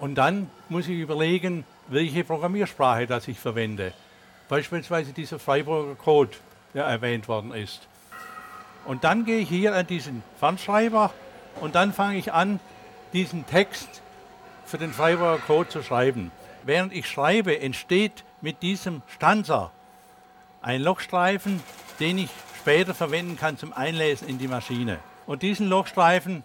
Und 0.03 0.15
dann 0.15 0.49
muss 0.67 0.89
ich 0.89 0.99
überlegen, 0.99 1.63
welche 1.87 2.25
Programmiersprache 2.25 3.07
das 3.07 3.27
ich 3.29 3.39
verwende. 3.39 3.93
Beispielsweise 4.49 5.13
dieser 5.13 5.39
Freiburger 5.39 5.95
Code, 5.95 6.31
der 6.73 6.83
erwähnt 6.83 7.29
worden 7.29 7.53
ist. 7.53 7.87
Und 8.83 9.05
dann 9.05 9.23
gehe 9.23 9.39
ich 9.39 9.47
hier 9.47 9.73
an 9.73 9.87
diesen 9.87 10.21
Fernschreiber 10.39 11.13
und 11.61 11.75
dann 11.75 11.93
fange 11.93 12.17
ich 12.17 12.33
an, 12.33 12.59
diesen 13.13 13.45
Text 13.47 14.01
für 14.65 14.77
den 14.77 14.91
Freiburger 14.91 15.41
Code 15.47 15.69
zu 15.69 15.81
schreiben 15.81 16.31
während 16.65 16.93
ich 16.93 17.07
schreibe, 17.07 17.59
entsteht 17.59 18.23
mit 18.41 18.61
diesem 18.61 19.01
Stanzer 19.07 19.71
ein 20.61 20.81
Lochstreifen, 20.81 21.61
den 21.99 22.17
ich 22.17 22.29
später 22.59 22.93
verwenden 22.93 23.37
kann 23.37 23.57
zum 23.57 23.73
Einlesen 23.73 24.27
in 24.27 24.37
die 24.37 24.47
Maschine. 24.47 24.99
Und 25.25 25.43
diesen 25.43 25.67
Lochstreifen, 25.67 26.43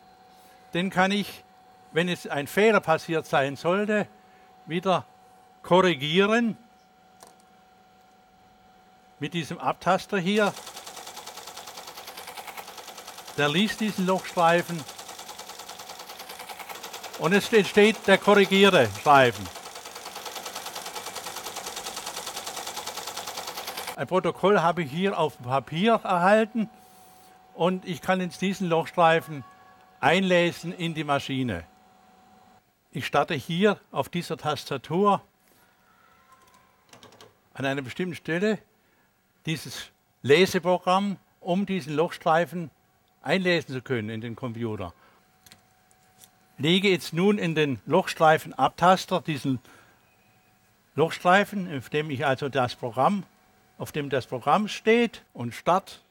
den 0.75 0.91
kann 0.91 1.11
ich, 1.13 1.45
wenn 1.93 2.09
es 2.09 2.27
ein 2.27 2.47
Fehler 2.47 2.81
passiert 2.81 3.27
sein 3.27 3.57
sollte, 3.57 4.07
wieder 4.67 5.05
korrigieren 5.63 6.57
mit 9.19 9.35
diesem 9.35 9.59
Abtaster 9.59 10.19
hier. 10.19 10.53
Der 13.37 13.49
liest 13.49 13.81
diesen 13.81 14.07
Lochstreifen 14.07 14.83
und 17.19 17.33
es 17.33 17.53
entsteht 17.53 17.97
der 18.07 18.19
korrigierte 18.19 18.89
Streifen. 19.01 19.47
Ein 23.97 24.07
Protokoll 24.07 24.61
habe 24.61 24.83
ich 24.83 24.91
hier 24.91 25.19
auf 25.19 25.41
Papier 25.43 26.01
erhalten 26.05 26.69
und 27.55 27.85
ich 27.85 28.01
kann 28.01 28.21
jetzt 28.21 28.41
diesen 28.41 28.69
Lochstreifen 28.69 29.43
einlesen 30.01 30.73
in 30.73 30.95
die 30.95 31.03
Maschine. 31.03 31.65
Ich 32.91 33.07
starte 33.07 33.35
hier 33.35 33.79
auf 33.91 34.09
dieser 34.09 34.37
Tastatur 34.37 35.23
an 37.55 37.65
einer 37.65 37.83
bestimmten 37.83 38.15
Stelle 38.15 38.59
dieses 39.47 39.91
Leseprogramm, 40.23 41.17
um 41.41 41.67
diesen 41.67 41.95
Lochstreifen 41.95 42.71
einlesen 43.23 43.75
zu 43.75 43.83
können 43.83 44.11
in 44.11 44.21
den 44.21 44.37
Computer. 44.37 44.95
Lege 46.57 46.89
jetzt 46.89 47.13
nun 47.13 47.39
in 47.39 47.55
den 47.55 47.81
Lochstreifen-Abtaster 47.87 49.21
diesen 49.21 49.61
Lochstreifen, 50.95 51.77
auf 51.77 51.89
dem 51.89 52.11
ich 52.11 52.27
also 52.27 52.49
das 52.49 52.75
Programm 52.75 53.25
auf 53.79 53.93
dem 53.93 54.11
das 54.11 54.27
Programm 54.27 54.69
steht 54.69 55.23
und 55.33 55.55
Start 55.55 56.03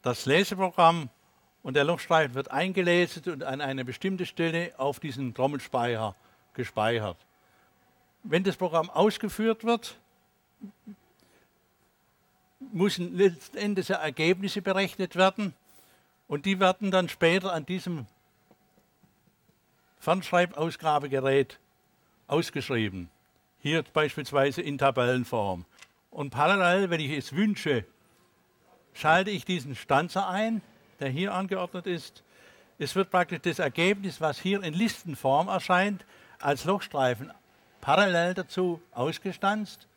das 0.00 0.26
Leseprogramm 0.26 1.10
und 1.62 1.74
der 1.74 1.84
Lochstreifen 1.84 2.34
wird 2.34 2.50
eingelesen 2.50 3.22
und 3.32 3.44
an 3.44 3.60
eine 3.60 3.84
bestimmte 3.84 4.26
Stelle 4.26 4.72
auf 4.78 5.00
diesen 5.00 5.34
Trommelspeicher 5.34 6.14
gespeichert. 6.54 7.16
Wenn 8.24 8.44
das 8.44 8.56
Programm 8.56 8.90
ausgeführt 8.90 9.64
wird, 9.64 9.96
müssen 12.72 13.16
letztendlich 13.16 13.90
Ergebnisse 13.90 14.62
berechnet 14.62 15.16
werden 15.16 15.54
und 16.28 16.46
die 16.46 16.60
werden 16.60 16.90
dann 16.90 17.08
später 17.08 17.52
an 17.52 17.66
diesem 17.66 18.06
Fernschreibausgabegerät 19.98 21.58
ausgeschrieben. 22.26 23.10
Hier 23.60 23.84
beispielsweise 23.92 24.62
in 24.62 24.78
Tabellenform. 24.78 25.64
Und 26.10 26.30
parallel, 26.30 26.90
wenn 26.90 27.00
ich 27.00 27.12
es 27.12 27.32
wünsche, 27.34 27.84
schalte 28.94 29.30
ich 29.30 29.44
diesen 29.44 29.76
Stanzer 29.76 30.28
ein, 30.28 30.60
der 31.02 31.10
hier 31.10 31.34
angeordnet 31.34 31.86
ist. 31.86 32.22
Es 32.78 32.94
wird 32.94 33.10
praktisch 33.10 33.40
das 33.42 33.58
Ergebnis, 33.58 34.20
was 34.20 34.38
hier 34.38 34.62
in 34.62 34.72
Listenform 34.72 35.48
erscheint, 35.48 36.04
als 36.38 36.64
Lochstreifen 36.64 37.32
parallel 37.80 38.34
dazu 38.34 38.80
ausgestanzt. 38.92 39.88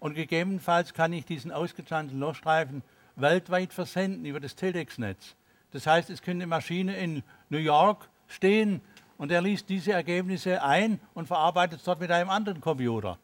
Und 0.00 0.14
gegebenenfalls 0.14 0.92
kann 0.92 1.12
ich 1.12 1.24
diesen 1.24 1.52
ausgestanzten 1.52 2.18
Lochstreifen 2.18 2.82
weltweit 3.16 3.72
versenden 3.72 4.24
über 4.24 4.40
das 4.40 4.56
Telex-Netz. 4.56 5.36
Das 5.72 5.86
heißt, 5.86 6.10
es 6.10 6.22
könnte 6.22 6.42
eine 6.42 6.48
Maschine 6.48 6.96
in 6.96 7.22
New 7.48 7.58
York 7.58 8.08
stehen 8.26 8.80
und 9.18 9.30
er 9.30 9.42
liest 9.42 9.68
diese 9.68 9.92
Ergebnisse 9.92 10.62
ein 10.62 10.98
und 11.14 11.26
verarbeitet 11.26 11.78
es 11.78 11.84
dort 11.84 12.00
mit 12.00 12.10
einem 12.10 12.30
anderen 12.30 12.60
Computer. 12.60 13.18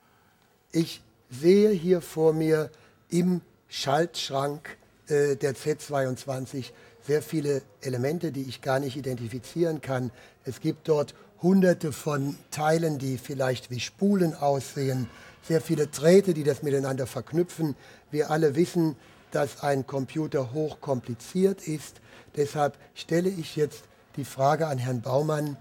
Ich 0.70 1.02
sehe 1.28 1.70
hier 1.70 2.00
vor 2.00 2.32
mir 2.32 2.70
im 3.08 3.40
Schaltschrank 3.68 4.76
äh, 5.08 5.36
der 5.36 5.54
Z22 5.54 6.72
sehr 7.06 7.22
viele 7.22 7.62
Elemente, 7.80 8.32
die 8.32 8.42
ich 8.42 8.60
gar 8.60 8.80
nicht 8.80 8.96
identifizieren 8.96 9.80
kann. 9.80 10.10
Es 10.44 10.60
gibt 10.60 10.88
dort 10.88 11.14
hunderte 11.42 11.92
von 11.92 12.36
Teilen, 12.50 12.98
die 12.98 13.18
vielleicht 13.18 13.70
wie 13.70 13.80
Spulen 13.80 14.34
aussehen, 14.34 15.08
sehr 15.42 15.60
viele 15.60 15.86
Drähte, 15.86 16.34
die 16.34 16.42
das 16.42 16.62
miteinander 16.62 17.06
verknüpfen. 17.06 17.76
Wir 18.10 18.30
alle 18.30 18.56
wissen, 18.56 18.96
dass 19.30 19.62
ein 19.62 19.86
Computer 19.86 20.52
hochkompliziert 20.52 21.68
ist. 21.68 22.00
Deshalb 22.36 22.76
stelle 22.94 23.28
ich 23.28 23.54
jetzt 23.54 23.84
die 24.16 24.24
Frage 24.24 24.66
an 24.66 24.78
Herrn 24.78 25.02
Baumann, 25.02 25.56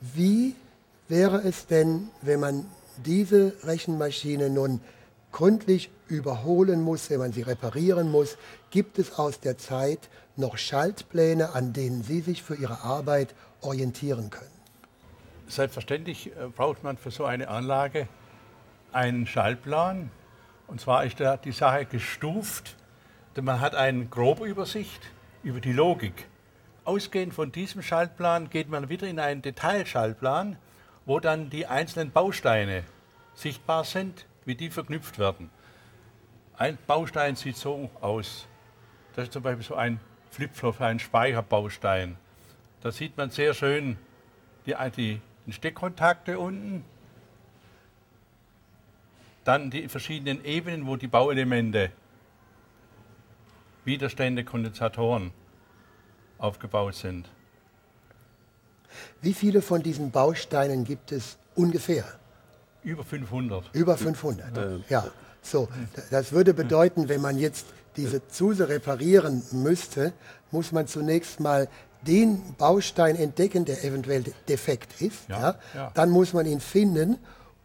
wie 0.00 0.54
wäre 1.08 1.42
es 1.42 1.66
denn, 1.66 2.08
wenn 2.22 2.40
man 2.40 2.66
diese 3.04 3.52
Rechenmaschine 3.64 4.48
nun 4.48 4.80
gründlich 5.36 5.90
überholen 6.08 6.80
muss, 6.80 7.10
wenn 7.10 7.18
man 7.18 7.32
sie 7.32 7.42
reparieren 7.42 8.10
muss, 8.10 8.38
gibt 8.70 8.98
es 8.98 9.18
aus 9.18 9.40
der 9.40 9.58
Zeit 9.58 10.08
noch 10.36 10.56
Schaltpläne, 10.56 11.54
an 11.54 11.74
denen 11.74 12.02
Sie 12.02 12.20
sich 12.20 12.42
für 12.42 12.54
Ihre 12.54 12.80
Arbeit 12.80 13.34
orientieren 13.60 14.30
können? 14.30 14.56
selbstverständlich 15.48 16.28
äh, 16.28 16.48
braucht 16.48 16.82
man 16.82 16.96
für 16.96 17.10
so 17.10 17.24
eine 17.24 17.48
Anlage 17.48 18.08
einen 18.92 19.26
Schaltplan. 19.26 20.10
Und 20.66 20.80
zwar 20.80 21.04
ist 21.04 21.20
da 21.20 21.36
die 21.36 21.52
Sache 21.52 21.84
gestuft. 21.84 22.76
Denn 23.36 23.44
man 23.44 23.60
hat 23.60 23.74
eine 23.74 24.06
grobe 24.06 24.46
Übersicht 24.46 25.02
über 25.42 25.60
die 25.60 25.72
Logik. 25.72 26.26
Ausgehend 26.84 27.34
von 27.34 27.52
diesem 27.52 27.82
Schaltplan 27.82 28.48
geht 28.48 28.68
man 28.70 28.88
wieder 28.88 29.06
in 29.06 29.20
einen 29.20 29.42
Detailschaltplan, 29.42 30.56
wo 31.04 31.20
dann 31.20 31.50
die 31.50 31.66
einzelnen 31.66 32.10
Bausteine 32.10 32.84
sichtbar 33.34 33.84
sind, 33.84 34.26
wie 34.46 34.54
die 34.54 34.70
verknüpft 34.70 35.18
werden. 35.18 35.50
Ein 36.56 36.78
Baustein 36.86 37.36
sieht 37.36 37.56
so 37.56 37.90
aus. 38.00 38.46
Das 39.14 39.24
ist 39.24 39.32
zum 39.32 39.42
Beispiel 39.42 39.64
so 39.64 39.74
ein 39.74 40.00
Flipflop, 40.30 40.80
ein 40.80 40.98
Speicherbaustein. 40.98 42.16
Da 42.80 42.90
sieht 42.90 43.16
man 43.16 43.30
sehr 43.30 43.52
schön 43.52 43.98
die, 44.64 44.74
die, 44.96 45.20
Steckkontakte 45.52 46.38
unten, 46.38 46.84
dann 49.44 49.70
die 49.70 49.88
verschiedenen 49.88 50.44
Ebenen, 50.44 50.86
wo 50.86 50.96
die 50.96 51.06
Bauelemente, 51.06 51.92
Widerstände, 53.84 54.44
Kondensatoren 54.44 55.30
aufgebaut 56.38 56.94
sind. 56.94 57.28
Wie 59.20 59.34
viele 59.34 59.62
von 59.62 59.82
diesen 59.82 60.10
Bausteinen 60.10 60.84
gibt 60.84 61.12
es 61.12 61.38
ungefähr? 61.54 62.04
Über 62.86 63.02
500. 63.02 63.70
Über 63.72 63.96
500, 63.96 64.56
äh, 64.56 64.78
ja. 64.88 65.04
So, 65.42 65.68
das 66.10 66.30
würde 66.30 66.54
bedeuten, 66.54 67.08
wenn 67.08 67.20
man 67.20 67.36
jetzt 67.36 67.66
diese 67.96 68.26
Zuse 68.28 68.68
reparieren 68.68 69.42
müsste, 69.50 70.12
muss 70.52 70.70
man 70.70 70.86
zunächst 70.86 71.40
mal 71.40 71.68
den 72.02 72.54
Baustein 72.56 73.16
entdecken, 73.16 73.64
der 73.64 73.82
eventuell 73.84 74.24
defekt 74.48 75.00
ist. 75.00 75.28
Ja, 75.28 75.40
ja. 75.40 75.58
ja. 75.74 75.90
Dann 75.94 76.10
muss 76.10 76.32
man 76.32 76.46
ihn 76.46 76.60
finden 76.60 77.18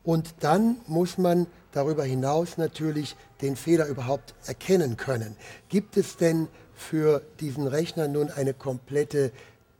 und 0.04 0.34
dann 0.40 0.78
muss 0.88 1.20
man 1.20 1.46
darüber 1.72 2.04
hinaus 2.04 2.58
natürlich 2.58 3.16
den 3.44 3.56
Fehler 3.56 3.86
überhaupt 3.86 4.34
erkennen 4.48 4.98
können. 4.98 5.36
Gibt 5.70 5.98
es 5.98 6.18
denn 6.18 6.48
für 6.74 7.22
diesen 7.40 7.68
Rechner 7.68 8.08
nun 8.08 8.32
eine 8.32 8.56
komplette 8.56 9.32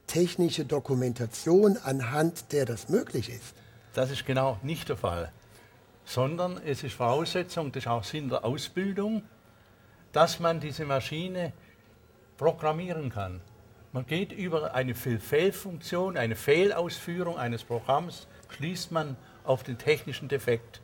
technische 0.06 0.64
Dokumentation, 0.64 1.78
anhand 1.82 2.52
der 2.52 2.64
das 2.64 2.88
möglich 2.88 3.28
ist? 3.28 3.54
Das 3.94 4.10
ist 4.10 4.24
genau 4.24 4.58
nicht 4.62 4.88
der 4.88 4.96
Fall, 4.96 5.30
sondern 6.04 6.60
es 6.64 6.82
ist 6.82 6.94
Voraussetzung, 6.94 7.72
das 7.72 7.84
ist 7.84 7.88
auch 7.88 8.04
Sinn 8.04 8.30
der 8.30 8.44
Ausbildung, 8.44 9.22
dass 10.12 10.40
man 10.40 10.60
diese 10.60 10.86
Maschine 10.86 11.52
programmieren 12.38 13.10
kann. 13.10 13.40
Man 13.92 14.06
geht 14.06 14.32
über 14.32 14.74
eine 14.74 14.94
Fehlfunktion, 14.94 16.16
eine 16.16 16.36
Fehlausführung 16.36 17.36
eines 17.36 17.62
Programms, 17.64 18.26
schließt 18.56 18.92
man 18.92 19.16
auf 19.44 19.62
den 19.62 19.76
technischen 19.76 20.28
Defekt. 20.28 20.80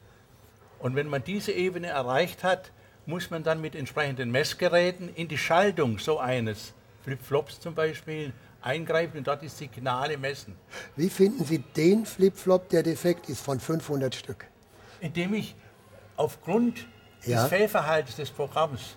Und 0.78 0.94
wenn 0.94 1.08
man 1.08 1.24
diese 1.24 1.52
Ebene 1.52 1.86
erreicht 1.86 2.44
hat, 2.44 2.70
muss 3.06 3.30
man 3.30 3.42
dann 3.42 3.62
mit 3.62 3.74
entsprechenden 3.74 4.30
Messgeräten 4.30 5.08
in 5.14 5.28
die 5.28 5.38
Schaltung 5.38 5.98
so 5.98 6.18
eines 6.18 6.74
Flipflops 7.04 7.58
zum 7.60 7.74
Beispiel 7.74 8.34
eingreifen 8.60 9.18
und 9.18 9.26
dort 9.26 9.42
die 9.42 9.48
Signale 9.48 10.18
messen. 10.18 10.56
Wie 10.96 11.08
finden 11.08 11.44
Sie 11.44 11.58
den 11.58 12.06
Flipflop, 12.06 12.68
der 12.68 12.82
defekt 12.82 13.28
ist, 13.28 13.40
von 13.40 13.60
500 13.60 14.14
Stück? 14.14 14.46
Indem 15.00 15.34
ich 15.34 15.54
aufgrund 16.16 16.86
ja. 17.24 17.42
des 17.42 17.48
Fehlverhaltens 17.48 18.16
des 18.16 18.30
Programms 18.30 18.96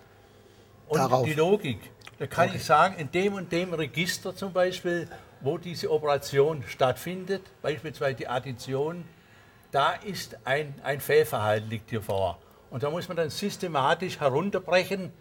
und 0.88 0.98
Darauf. 0.98 1.24
die 1.24 1.34
Logik 1.34 1.78
da 2.22 2.28
kann 2.28 2.50
okay. 2.50 2.58
ich 2.58 2.64
sagen, 2.64 2.94
in 2.98 3.10
dem 3.10 3.34
und 3.34 3.50
dem 3.50 3.74
Register 3.74 4.32
zum 4.36 4.52
Beispiel, 4.52 5.08
wo 5.40 5.58
diese 5.58 5.90
Operation 5.90 6.62
stattfindet, 6.68 7.42
beispielsweise 7.62 8.14
die 8.14 8.28
Addition, 8.28 9.04
da 9.72 9.94
ist 9.94 10.38
ein, 10.44 10.72
ein 10.84 11.00
Fehlverhalten 11.00 11.68
liegt 11.68 11.90
hier 11.90 12.00
vor. 12.00 12.38
Und 12.70 12.84
da 12.84 12.90
muss 12.90 13.08
man 13.08 13.16
dann 13.16 13.30
systematisch 13.30 14.20
herunterbrechen 14.20 15.12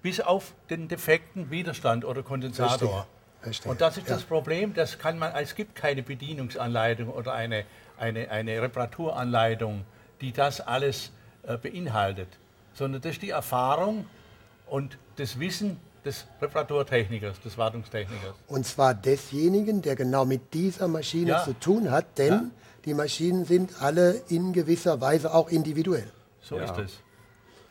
bis 0.00 0.18
auf 0.20 0.54
den 0.70 0.88
defekten 0.88 1.50
Widerstand 1.50 2.06
oder 2.06 2.22
Kondensator. 2.22 2.78
Verstehe. 2.78 3.17
Verstehe. 3.40 3.70
Und 3.70 3.80
das 3.80 3.96
ist 3.96 4.08
ja. 4.08 4.14
das 4.14 4.24
Problem, 4.24 4.74
das 4.74 4.98
kann 4.98 5.18
man, 5.18 5.32
es 5.34 5.54
gibt 5.54 5.74
keine 5.74 6.02
Bedienungsanleitung 6.02 7.08
oder 7.08 7.32
eine, 7.34 7.64
eine, 7.96 8.30
eine 8.30 8.62
Reparaturanleitung, 8.62 9.84
die 10.20 10.32
das 10.32 10.60
alles 10.60 11.12
äh, 11.44 11.56
beinhaltet, 11.56 12.28
sondern 12.74 13.00
das 13.00 13.12
ist 13.12 13.22
die 13.22 13.30
Erfahrung 13.30 14.06
und 14.66 14.98
das 15.16 15.38
Wissen 15.38 15.78
des 16.04 16.26
Reparaturtechnikers, 16.40 17.40
des 17.40 17.58
Wartungstechnikers. 17.58 18.34
Und 18.46 18.66
zwar 18.66 18.94
desjenigen, 18.94 19.82
der 19.82 19.96
genau 19.96 20.24
mit 20.24 20.54
dieser 20.54 20.88
Maschine 20.88 21.30
ja. 21.30 21.44
zu 21.44 21.52
tun 21.54 21.90
hat, 21.90 22.18
denn 22.18 22.32
ja. 22.32 22.44
die 22.84 22.94
Maschinen 22.94 23.44
sind 23.44 23.80
alle 23.80 24.22
in 24.28 24.52
gewisser 24.52 25.00
Weise 25.00 25.32
auch 25.32 25.48
individuell. 25.48 26.10
So 26.40 26.56
ja. 26.56 26.64
ist 26.64 26.78
es. 26.78 26.98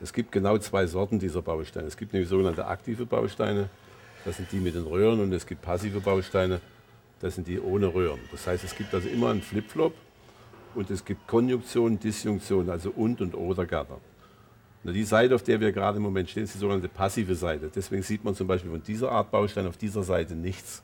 Es 0.00 0.12
gibt 0.12 0.30
genau 0.30 0.56
zwei 0.58 0.86
Sorten 0.86 1.18
dieser 1.18 1.42
Bausteine. 1.42 1.88
Es 1.88 1.96
gibt 1.96 2.12
nämlich 2.12 2.28
sogenannte 2.28 2.66
aktive 2.66 3.04
Bausteine, 3.04 3.68
das 4.28 4.36
sind 4.36 4.52
die 4.52 4.60
mit 4.60 4.74
den 4.74 4.84
Röhren, 4.84 5.20
und 5.20 5.32
es 5.32 5.46
gibt 5.46 5.62
passive 5.62 6.00
Bausteine, 6.00 6.60
das 7.20 7.34
sind 7.34 7.48
die 7.48 7.58
ohne 7.58 7.92
Röhren. 7.92 8.20
Das 8.30 8.46
heißt, 8.46 8.62
es 8.62 8.76
gibt 8.76 8.94
also 8.94 9.08
immer 9.08 9.30
einen 9.30 9.40
Flipflop 9.40 9.94
und 10.74 10.90
es 10.90 11.02
gibt 11.02 11.26
Konjunktion, 11.26 11.98
Disjunktion, 11.98 12.68
also 12.68 12.90
und 12.90 13.22
und 13.22 13.34
oder 13.34 13.64
Gatter. 13.64 13.98
Die 14.84 15.04
Seite, 15.04 15.34
auf 15.34 15.42
der 15.42 15.60
wir 15.60 15.72
gerade 15.72 15.96
im 15.96 16.02
Moment 16.02 16.28
stehen, 16.28 16.44
ist 16.44 16.54
die 16.54 16.58
sogenannte 16.58 16.88
passive 16.88 17.34
Seite. 17.34 17.70
Deswegen 17.74 18.02
sieht 18.02 18.22
man 18.22 18.34
zum 18.34 18.46
Beispiel 18.46 18.70
von 18.70 18.82
dieser 18.82 19.10
Art 19.10 19.30
Baustein 19.30 19.66
auf 19.66 19.76
dieser 19.76 20.02
Seite 20.02 20.34
nichts. 20.34 20.82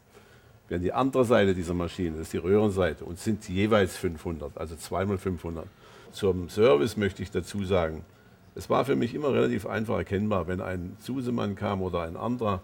Während 0.69 0.85
die 0.85 0.93
andere 0.93 1.25
Seite 1.25 1.55
dieser 1.55 1.75
Maschine, 1.75 2.13
das 2.13 2.23
ist 2.23 2.33
die 2.33 2.39
Röhrenseite, 2.39 3.05
und 3.05 3.19
sind 3.19 3.47
jeweils 3.49 3.97
500, 3.97 4.57
also 4.57 4.75
zweimal 4.77 5.19
500. 5.19 5.67
Zum 6.13 6.49
Service 6.49 6.97
möchte 6.97 7.23
ich 7.23 7.31
dazu 7.31 7.65
sagen, 7.65 8.05
es 8.55 8.71
war 8.71 8.87
für 8.87 8.97
mich 8.97 9.15
immer 9.15 9.33
relativ 9.33 9.67
einfach 9.67 9.99
erkennbar, 9.99 10.49
wenn 10.49 10.61
ein 10.61 10.97
Zusemann 11.01 11.55
kam 11.57 11.83
oder 11.83 12.03
ein 12.03 12.17
anderer 12.17 12.63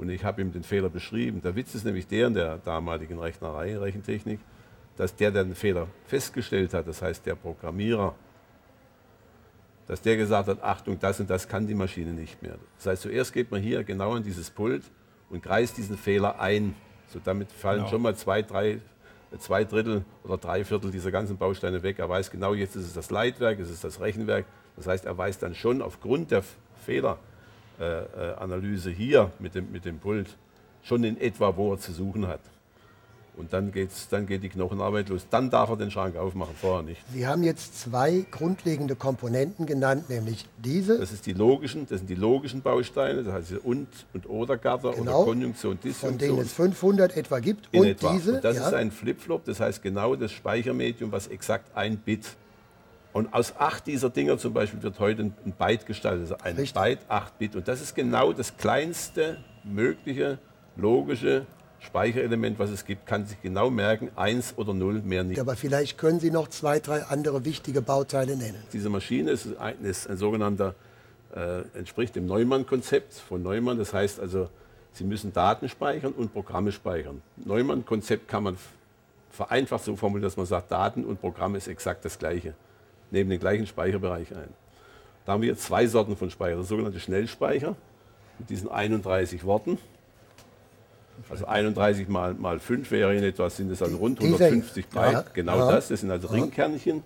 und 0.00 0.08
ich 0.08 0.24
habe 0.24 0.40
ihm 0.40 0.50
den 0.50 0.62
Fehler 0.62 0.88
beschrieben. 0.88 1.42
Der 1.42 1.54
Witz 1.54 1.74
ist 1.74 1.84
nämlich 1.84 2.06
der 2.06 2.28
in 2.28 2.34
der 2.34 2.56
damaligen 2.56 3.18
Rechnerei, 3.18 3.76
Rechentechnik, 3.76 4.40
dass 4.96 5.14
der, 5.14 5.30
der 5.30 5.44
den 5.44 5.54
Fehler 5.54 5.88
festgestellt 6.06 6.72
hat, 6.72 6.88
das 6.88 7.02
heißt 7.02 7.26
der 7.26 7.34
Programmierer, 7.34 8.14
dass 9.86 10.00
der 10.00 10.16
gesagt 10.16 10.48
hat, 10.48 10.62
Achtung, 10.62 10.98
das 10.98 11.20
und 11.20 11.28
das 11.28 11.46
kann 11.46 11.66
die 11.66 11.74
Maschine 11.74 12.12
nicht 12.12 12.40
mehr. 12.40 12.56
Das 12.78 12.86
heißt, 12.86 13.02
zuerst 13.02 13.34
geht 13.34 13.50
man 13.50 13.60
hier 13.60 13.84
genau 13.84 14.14
an 14.14 14.22
dieses 14.22 14.48
Pult 14.48 14.84
und 15.28 15.42
kreist 15.42 15.76
diesen 15.76 15.98
Fehler 15.98 16.40
ein. 16.40 16.74
So 17.08 17.20
damit 17.22 17.52
fallen 17.52 17.80
genau. 17.80 17.90
schon 17.90 18.00
mal 18.00 18.16
zwei, 18.16 18.40
drei, 18.40 18.80
zwei 19.38 19.64
Drittel 19.64 20.06
oder 20.24 20.38
drei 20.38 20.64
Viertel 20.64 20.90
dieser 20.90 21.10
ganzen 21.10 21.36
Bausteine 21.36 21.82
weg. 21.82 21.98
Er 21.98 22.08
weiß 22.08 22.30
genau, 22.30 22.54
jetzt 22.54 22.74
ist 22.74 22.86
es 22.86 22.94
das 22.94 23.10
Leitwerk, 23.10 23.58
es 23.58 23.68
ist 23.68 23.84
das 23.84 24.00
Rechenwerk. 24.00 24.46
Das 24.76 24.86
heißt, 24.86 25.04
er 25.04 25.18
weiß 25.18 25.40
dann 25.40 25.54
schon 25.54 25.82
aufgrund 25.82 26.30
der 26.30 26.42
Fehleranalyse 26.86 27.29
äh, 27.80 28.90
hier 28.94 29.30
mit 29.38 29.54
dem, 29.54 29.72
mit 29.72 29.84
dem 29.84 29.98
Pult 29.98 30.36
schon 30.82 31.04
in 31.04 31.20
etwa, 31.20 31.56
wo 31.56 31.72
er 31.72 31.78
zu 31.78 31.92
suchen 31.92 32.26
hat. 32.26 32.40
Und 33.36 33.54
dann, 33.54 33.72
geht's, 33.72 34.08
dann 34.10 34.26
geht 34.26 34.42
die 34.42 34.50
Knochenarbeit 34.50 35.08
los. 35.08 35.26
Dann 35.30 35.48
darf 35.48 35.70
er 35.70 35.76
den 35.76 35.90
Schrank 35.90 36.14
aufmachen, 36.16 36.54
vorher 36.60 36.82
nicht. 36.82 37.00
Sie 37.10 37.26
haben 37.26 37.42
jetzt 37.42 37.80
zwei 37.80 38.26
grundlegende 38.30 38.96
Komponenten 38.96 39.64
genannt, 39.64 40.10
nämlich 40.10 40.44
diese. 40.58 40.98
Das, 40.98 41.10
ist 41.10 41.24
die 41.24 41.32
logischen, 41.32 41.86
das 41.88 42.00
sind 42.00 42.10
die 42.10 42.16
logischen 42.16 42.60
Bausteine, 42.60 43.22
das 43.22 43.32
heißt 43.32 43.52
und 43.64 43.88
und 44.12 44.28
oder 44.28 44.58
Gatter 44.58 44.92
genau, 44.92 45.22
oder 45.22 45.24
Konjunktion, 45.24 45.78
Disjunktion. 45.82 46.10
Von 46.10 46.18
denen 46.18 46.38
es 46.38 46.52
500 46.52 47.16
etwa 47.16 47.38
gibt. 47.38 47.74
Und 47.74 47.86
etwa. 47.86 48.12
diese. 48.12 48.34
Und 48.34 48.44
das 48.44 48.56
ja. 48.56 48.66
ist 48.66 48.74
ein 48.74 48.90
Flipflop, 48.90 49.44
das 49.46 49.60
heißt 49.60 49.82
genau 49.82 50.16
das 50.16 50.32
Speichermedium, 50.32 51.10
was 51.10 51.28
exakt 51.28 51.74
ein 51.74 51.96
Bit. 51.96 52.26
Und 53.12 53.34
aus 53.34 53.54
acht 53.58 53.86
dieser 53.86 54.10
Dinger 54.10 54.38
zum 54.38 54.52
Beispiel 54.52 54.82
wird 54.82 55.00
heute 55.00 55.22
ein 55.22 55.52
Byte 55.58 55.86
gestaltet, 55.86 56.30
also 56.30 56.44
ein 56.44 56.56
Richtig. 56.56 56.80
Byte, 56.80 57.00
acht 57.08 57.38
Bit. 57.38 57.56
Und 57.56 57.66
das 57.66 57.80
ist 57.80 57.94
genau 57.94 58.32
das 58.32 58.56
kleinste 58.56 59.38
mögliche 59.64 60.38
logische 60.76 61.46
Speicherelement, 61.80 62.58
was 62.58 62.70
es 62.70 62.84
gibt, 62.84 63.06
kann 63.06 63.24
sich 63.24 63.40
genau 63.40 63.70
merken, 63.70 64.10
1 64.14 64.58
oder 64.58 64.74
0, 64.74 65.00
mehr 65.02 65.24
nicht. 65.24 65.40
Aber 65.40 65.56
vielleicht 65.56 65.96
können 65.96 66.20
Sie 66.20 66.30
noch 66.30 66.48
zwei, 66.48 66.78
drei 66.78 67.04
andere 67.04 67.44
wichtige 67.44 67.80
Bauteile 67.80 68.36
nennen. 68.36 68.62
Diese 68.72 68.90
Maschine 68.90 69.30
ist 69.30 69.56
ein, 69.58 69.82
ist 69.82 70.08
ein 70.08 70.18
sogenannter, 70.18 70.74
äh, 71.34 71.62
entspricht 71.74 72.16
dem 72.16 72.26
Neumann-Konzept 72.26 73.14
von 73.14 73.42
Neumann. 73.42 73.78
Das 73.78 73.94
heißt 73.94 74.20
also, 74.20 74.50
Sie 74.92 75.04
müssen 75.04 75.32
Daten 75.32 75.68
speichern 75.68 76.12
und 76.12 76.32
Programme 76.32 76.70
speichern. 76.70 77.22
Neumann-Konzept 77.44 78.28
kann 78.28 78.42
man 78.42 78.56
vereinfacht 79.30 79.84
so 79.84 79.96
formulieren, 79.96 80.28
dass 80.28 80.36
man 80.36 80.46
sagt, 80.46 80.70
Daten 80.70 81.04
und 81.04 81.20
Programm 81.20 81.54
ist 81.54 81.68
exakt 81.68 82.04
das 82.04 82.18
Gleiche, 82.18 82.54
nehmen 83.10 83.30
den 83.30 83.40
gleichen 83.40 83.66
Speicherbereich 83.66 84.34
ein. 84.34 84.48
Da 85.24 85.32
haben 85.32 85.42
wir 85.42 85.56
zwei 85.56 85.86
Sorten 85.86 86.16
von 86.16 86.30
Speicher, 86.30 86.56
der 86.56 86.64
sogenannte 86.64 87.00
Schnellspeicher 87.00 87.76
mit 88.38 88.50
diesen 88.50 88.68
31 88.68 89.44
Worten 89.44 89.78
also 91.28 91.46
31 91.46 92.08
mal, 92.08 92.34
mal 92.34 92.58
5 92.58 92.90
wäre 92.90 93.14
in 93.14 93.22
etwa, 93.22 93.50
sind 93.50 93.70
es 93.70 93.80
dann 93.80 93.94
rund 93.94 94.20
150 94.20 94.88
breit. 94.88 95.12
Ja, 95.12 95.24
genau 95.32 95.58
ja, 95.58 95.70
das. 95.72 95.88
Das 95.88 96.00
sind 96.00 96.10
also 96.10 96.28
Ringkernchen, 96.28 97.02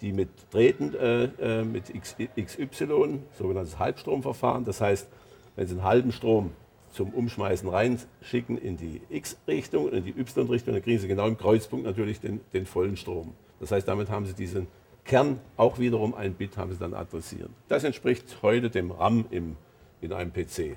die 0.00 0.12
mit 0.12 0.28
Drähten 0.50 0.94
äh, 0.94 1.24
äh 1.24 1.64
mit 1.64 1.92
XY, 1.92 3.20
sogenanntes 3.38 3.78
Halbstromverfahren. 3.78 4.64
Das 4.64 4.80
heißt, 4.80 5.08
wenn 5.56 5.66
Sie 5.66 5.72
einen 5.74 5.84
halben 5.84 6.12
Strom 6.12 6.52
zum 6.90 7.10
Umschmeißen 7.10 7.68
reinschicken 7.68 8.58
in 8.58 8.76
die 8.76 9.00
X-Richtung 9.10 9.86
und 9.86 9.94
in 9.94 10.04
die 10.04 10.10
Y-Richtung, 10.10 10.74
dann 10.74 10.82
kriegen 10.82 10.98
Sie 10.98 11.08
genau 11.08 11.26
im 11.26 11.36
Kreuzpunkt 11.36 11.86
natürlich 11.86 12.20
den, 12.20 12.40
den 12.52 12.66
vollen 12.66 12.96
Strom. 12.96 13.32
Das 13.60 13.72
heißt, 13.72 13.86
damit 13.88 14.08
haben 14.08 14.26
Sie 14.26 14.34
diesen 14.34 14.68
Kern 15.08 15.40
auch 15.56 15.78
wiederum 15.78 16.14
ein 16.14 16.34
Bit 16.34 16.56
haben 16.58 16.70
Sie 16.70 16.78
dann 16.78 16.92
adressiert. 16.94 17.48
Das 17.66 17.82
entspricht 17.82 18.42
heute 18.42 18.68
dem 18.68 18.90
RAM 18.90 19.24
im, 19.30 19.56
in 20.02 20.12
einem 20.12 20.32
PC. 20.32 20.76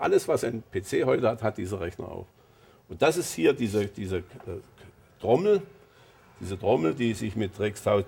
Alles, 0.00 0.26
was 0.26 0.44
ein 0.44 0.64
PC 0.72 1.04
heute 1.04 1.28
hat, 1.28 1.42
hat 1.42 1.58
dieser 1.58 1.80
Rechner 1.80 2.08
auch. 2.08 2.26
Und 2.88 3.02
das 3.02 3.18
ist 3.18 3.34
hier 3.34 3.52
diese, 3.52 3.86
diese 3.86 4.18
äh, 4.18 4.22
Trommel, 5.20 5.60
diese 6.40 6.58
Trommel, 6.58 6.94
die 6.94 7.12
sich 7.12 7.36
mit 7.36 7.52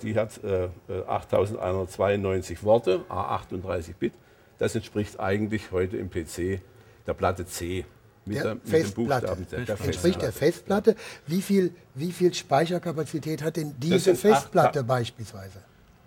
die 0.03 0.17
hat 0.17 0.41
äh, 0.43 0.69
8192 1.07 2.65
Worte, 2.65 3.05
A38 3.11 3.95
Bit. 3.99 4.15
Das 4.59 4.75
entspricht 4.75 5.21
eigentlich 5.21 5.71
heute 5.71 5.99
im 5.99 6.09
PC 6.09 6.63
der 7.07 7.15
Platte 7.15 7.45
C. 7.45 7.85
Mit 8.29 8.37
der, 8.37 8.45
der 8.45 8.55
mit 8.55 8.69
Festplatte. 8.69 9.37
Der, 9.51 9.61
der 9.61 9.81
entspricht 9.81 10.23
der 10.23 10.33
Festplatte. 10.33 10.97
Wie 11.27 11.43
viel, 11.43 11.73
wie 11.95 12.13
viel 12.13 12.33
Speicherkapazität 12.33 13.43
hat 13.43 13.57
denn 13.57 13.75
diese 13.79 14.15
Festplatte 14.15 14.85
beispielsweise? 14.85 15.59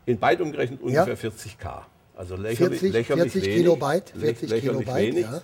In 0.05 0.17
Byte 0.17 0.41
umgerechnet 0.41 0.81
ungefähr 0.81 1.07
ja? 1.07 1.13
40k. 1.13 1.81
Also 2.15 2.35
lächerlich, 2.35 2.79
40, 2.79 2.93
lächerlich 2.93 3.31
40 3.31 3.43
wenig, 3.43 3.57
Kilobyte, 3.57 4.09
40 4.09 4.49
lächerlich 4.49 4.85
Kilobyte, 4.85 5.15
wenig. 5.15 5.25
Ja. 5.25 5.41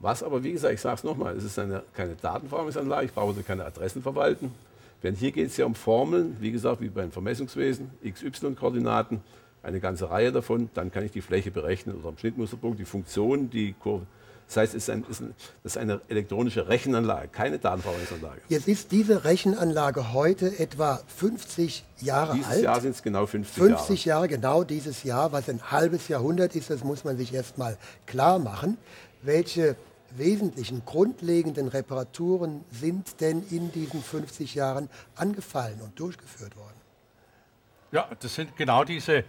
Was 0.00 0.22
aber, 0.22 0.42
wie 0.42 0.52
gesagt, 0.52 0.74
ich 0.74 0.80
sage 0.80 0.96
es 0.96 1.04
nochmal, 1.04 1.36
es 1.36 1.44
ist 1.44 1.58
eine, 1.58 1.82
keine 1.94 2.14
Datenverarbeitungsanlage, 2.16 3.06
ich 3.06 3.12
brauche 3.12 3.28
also 3.28 3.42
keine 3.42 3.64
Adressen 3.64 4.02
verwalten. 4.02 4.52
Denn 5.02 5.14
hier 5.14 5.30
geht 5.32 5.48
es 5.48 5.56
ja 5.56 5.66
um 5.66 5.74
Formeln, 5.74 6.36
wie 6.40 6.50
gesagt, 6.50 6.80
wie 6.80 6.88
beim 6.88 7.12
Vermessungswesen, 7.12 7.90
XY-Koordinaten, 8.04 9.20
eine 9.62 9.80
ganze 9.80 10.10
Reihe 10.10 10.32
davon. 10.32 10.70
Dann 10.74 10.90
kann 10.90 11.04
ich 11.04 11.12
die 11.12 11.20
Fläche 11.20 11.50
berechnen 11.50 11.96
oder 11.96 12.08
am 12.08 12.18
Schnittmusterpunkt, 12.18 12.78
die 12.78 12.84
Funktion, 12.84 13.50
die 13.50 13.74
Kurve. 13.74 14.06
Das 14.46 14.58
heißt, 14.58 14.74
es 14.74 14.84
ist, 14.84 14.90
ein, 14.90 15.04
ist 15.08 15.20
ein, 15.20 15.34
das 15.62 15.72
ist 15.72 15.78
eine 15.78 16.00
elektronische 16.08 16.68
Rechenanlage, 16.68 17.28
keine 17.28 17.58
Datenverarbeitungsanlage. 17.58 18.42
Jetzt 18.48 18.68
ist 18.68 18.92
diese 18.92 19.24
Rechenanlage 19.24 20.12
heute 20.12 20.58
etwa 20.60 21.00
50 21.16 21.84
Jahre 22.00 22.34
dieses 22.34 22.46
alt. 22.46 22.54
Dieses 22.54 22.64
Jahr 22.64 22.80
sind 22.80 22.90
es 22.92 23.02
genau 23.02 23.26
50, 23.26 23.54
50 23.54 24.04
Jahre. 24.04 24.16
Jahre, 24.16 24.28
genau 24.28 24.64
dieses 24.64 25.02
Jahr, 25.02 25.32
was 25.32 25.48
ein 25.48 25.70
halbes 25.70 26.06
Jahrhundert 26.08 26.54
ist, 26.54 26.70
das 26.70 26.84
muss 26.84 27.02
man 27.02 27.16
sich 27.16 27.34
erst 27.34 27.58
mal 27.58 27.76
klar 28.06 28.38
machen. 28.38 28.78
Welche 29.22 29.74
wesentlichen, 30.10 30.84
grundlegenden 30.84 31.68
Reparaturen 31.68 32.64
sind 32.70 33.20
denn 33.20 33.44
in 33.50 33.72
diesen 33.72 34.02
50 34.02 34.54
Jahren 34.54 34.88
angefallen 35.16 35.80
und 35.82 35.98
durchgeführt 35.98 36.56
worden? 36.56 36.76
Ja, 37.92 38.08
das 38.20 38.34
sind 38.34 38.56
genau 38.56 38.84
diese 38.84 39.24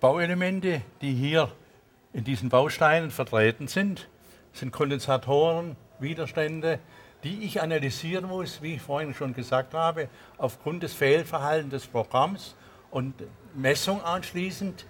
Bauelemente, 0.00 0.82
die 1.00 1.14
hier 1.14 1.50
in 2.12 2.24
diesen 2.24 2.48
Bausteinen 2.48 3.10
vertreten 3.10 3.68
sind. 3.68 4.08
Sind 4.52 4.72
Kondensatoren, 4.72 5.76
Widerstände, 5.98 6.78
die 7.24 7.42
ich 7.44 7.60
analysieren 7.60 8.26
muss, 8.26 8.62
wie 8.62 8.74
ich 8.74 8.82
vorhin 8.82 9.14
schon 9.14 9.34
gesagt 9.34 9.74
habe, 9.74 10.08
aufgrund 10.38 10.82
des 10.82 10.94
Fehlverhaltens 10.94 11.70
des 11.70 11.86
Programms 11.86 12.54
und 12.90 13.14
Messung 13.54 14.02
anschließend 14.02 14.86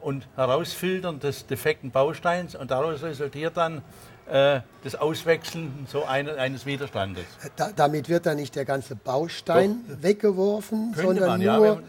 und 0.00 0.28
Herausfiltern 0.36 1.18
des 1.18 1.46
defekten 1.46 1.90
Bausteins 1.90 2.54
und 2.54 2.70
daraus 2.70 3.02
resultiert 3.02 3.56
dann 3.56 3.82
äh, 4.28 4.60
das 4.84 4.94
Auswechseln 4.94 5.86
so 5.90 6.04
eine, 6.04 6.36
eines 6.36 6.66
Widerstandes. 6.66 7.24
Da, 7.56 7.70
damit 7.74 8.08
wird 8.08 8.26
dann 8.26 8.36
nicht 8.36 8.54
der 8.54 8.64
ganze 8.64 8.94
Baustein 8.94 9.84
Doch. 9.88 10.02
weggeworfen, 10.02 10.94
sondern 10.94 11.28
man, 11.28 11.40
nur 11.40 11.66
ja, 11.66 11.82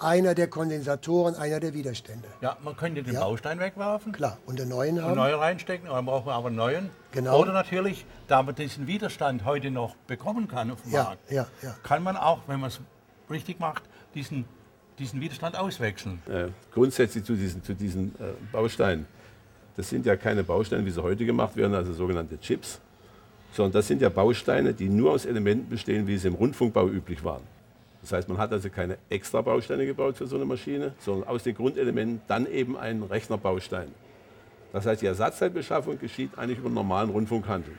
einer 0.00 0.34
der 0.34 0.48
Kondensatoren, 0.48 1.34
einer 1.34 1.60
der 1.60 1.74
Widerstände. 1.74 2.28
Ja, 2.40 2.56
man 2.62 2.76
könnte 2.76 3.02
den 3.02 3.14
ja. 3.14 3.20
Baustein 3.20 3.58
wegwerfen. 3.58 4.12
Klar, 4.12 4.38
und 4.46 4.58
den 4.58 4.68
neuen 4.68 5.00
haben. 5.00 5.08
einen 5.08 5.16
neuen 5.16 5.38
reinstecken, 5.38 5.88
dann 5.88 6.06
brauchen 6.06 6.26
wir 6.26 6.34
aber 6.34 6.48
einen 6.48 6.56
neuen. 6.56 6.90
Genau. 7.12 7.40
Oder 7.40 7.52
natürlich, 7.52 8.06
da 8.26 8.42
man 8.42 8.54
diesen 8.54 8.86
Widerstand 8.86 9.44
heute 9.44 9.70
noch 9.70 9.94
bekommen 10.06 10.48
kann 10.48 10.70
auf 10.70 10.82
dem 10.82 10.92
ja, 10.92 11.02
Markt, 11.04 11.30
ja, 11.30 11.46
ja. 11.62 11.74
kann 11.82 12.02
man 12.02 12.16
auch, 12.16 12.40
wenn 12.46 12.60
man 12.60 12.68
es 12.68 12.80
richtig 13.30 13.60
macht, 13.60 13.82
diesen, 14.14 14.44
diesen 14.98 15.20
Widerstand 15.20 15.56
auswechseln. 15.56 16.22
Äh, 16.28 16.48
grundsätzlich 16.72 17.24
zu 17.24 17.34
diesen, 17.34 17.62
zu 17.62 17.74
diesen 17.74 18.14
äh, 18.16 18.32
Bausteinen 18.52 19.06
das 19.78 19.88
sind 19.88 20.04
ja 20.06 20.16
keine 20.16 20.42
Bausteine, 20.42 20.84
wie 20.84 20.90
sie 20.90 21.00
heute 21.00 21.24
gemacht 21.24 21.54
werden, 21.54 21.72
also 21.72 21.92
sogenannte 21.92 22.36
Chips, 22.40 22.80
sondern 23.52 23.74
das 23.74 23.86
sind 23.86 24.02
ja 24.02 24.08
Bausteine, 24.08 24.74
die 24.74 24.88
nur 24.88 25.12
aus 25.12 25.24
Elementen 25.24 25.68
bestehen, 25.68 26.04
wie 26.08 26.18
sie 26.18 26.26
im 26.26 26.34
Rundfunkbau 26.34 26.88
üblich 26.88 27.22
waren. 27.22 27.44
Das 28.02 28.12
heißt, 28.12 28.28
man 28.28 28.38
hat 28.38 28.52
also 28.52 28.70
keine 28.70 28.98
extra 29.08 29.42
Bausteine 29.42 29.84
gebaut 29.86 30.16
für 30.16 30.26
so 30.26 30.36
eine 30.36 30.44
Maschine, 30.44 30.92
sondern 31.00 31.28
aus 31.28 31.42
den 31.42 31.54
Grundelementen 31.54 32.20
dann 32.28 32.46
eben 32.46 32.76
einen 32.76 33.02
Rechnerbaustein. 33.02 33.88
Das 34.72 34.86
heißt, 34.86 35.02
die 35.02 35.06
Ersatzteilbeschaffung 35.06 35.98
geschieht 35.98 36.36
eigentlich 36.36 36.58
über 36.58 36.68
den 36.68 36.74
normalen 36.74 37.10
Rundfunkhandel. 37.10 37.74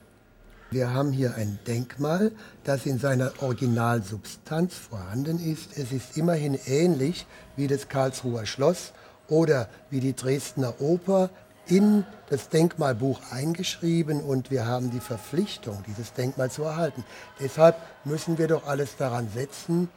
Wir 0.72 0.94
haben 0.94 1.12
hier 1.12 1.36
ein 1.36 1.58
Denkmal, 1.66 2.32
das 2.64 2.86
in 2.86 3.00
seiner 3.00 3.32
Originalsubstanz 3.42 4.76
vorhanden 4.76 5.40
ist. 5.40 5.78
Es 5.78 5.92
ist 5.92 6.16
immerhin 6.16 6.60
ähnlich 6.68 7.26
wie 7.56 7.68
das 7.68 7.90
Karlsruher 7.90 8.46
Schloss 8.46 8.94
oder 9.28 9.68
wie 9.90 10.00
die 10.00 10.16
Dresdner 10.16 10.80
Oper 10.80 11.30
in 11.66 12.04
das 12.30 12.50
Denkmalbuch 12.50 13.20
eingeschrieben 13.32 14.22
und 14.22 14.52
wir 14.52 14.66
haben 14.66 14.92
die 14.92 15.00
Verpflichtung, 15.00 15.84
dieses 15.88 16.14
Denkmal 16.14 16.52
zu 16.52 16.64
erhalten. 16.64 17.04
Deshalb 17.40 17.76
müssen 18.06 18.38
wir 18.38 18.48
doch 18.48 18.68
alles 18.68 18.96
daran 18.98 19.30
setzen, 19.34 19.90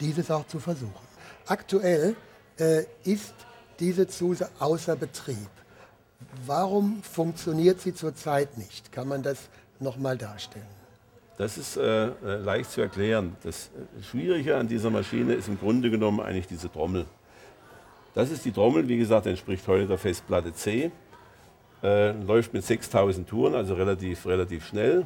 dieses 0.00 0.30
auch 0.30 0.46
zu 0.46 0.60
versuchen. 0.60 0.92
Aktuell 1.46 2.16
äh, 2.58 2.84
ist 3.04 3.34
diese 3.80 4.06
Zuse 4.06 4.48
außer 4.58 4.96
Betrieb. 4.96 5.48
Warum 6.46 7.02
funktioniert 7.02 7.80
sie 7.80 7.94
zurzeit 7.94 8.56
nicht? 8.58 8.92
Kann 8.92 9.08
man 9.08 9.22
das 9.22 9.48
nochmal 9.80 10.16
darstellen? 10.16 10.66
Das 11.36 11.58
ist 11.58 11.76
äh, 11.76 12.06
äh, 12.06 12.12
leicht 12.36 12.70
zu 12.70 12.80
erklären. 12.80 13.36
Das 13.42 13.66
äh, 13.68 14.02
Schwierige 14.02 14.56
an 14.56 14.68
dieser 14.68 14.90
Maschine 14.90 15.34
ist 15.34 15.48
im 15.48 15.58
Grunde 15.58 15.90
genommen 15.90 16.20
eigentlich 16.20 16.46
diese 16.46 16.70
Trommel. 16.70 17.06
Das 18.14 18.30
ist 18.30 18.44
die 18.44 18.52
Trommel, 18.52 18.86
wie 18.86 18.96
gesagt, 18.96 19.26
entspricht 19.26 19.66
heute 19.66 19.88
der 19.88 19.98
Festplatte 19.98 20.52
C. 20.52 20.92
Äh, 21.82 22.12
läuft 22.12 22.54
mit 22.54 22.64
6000 22.64 23.28
Touren, 23.28 23.54
also 23.54 23.74
relativ, 23.74 24.26
relativ 24.26 24.66
schnell. 24.66 25.04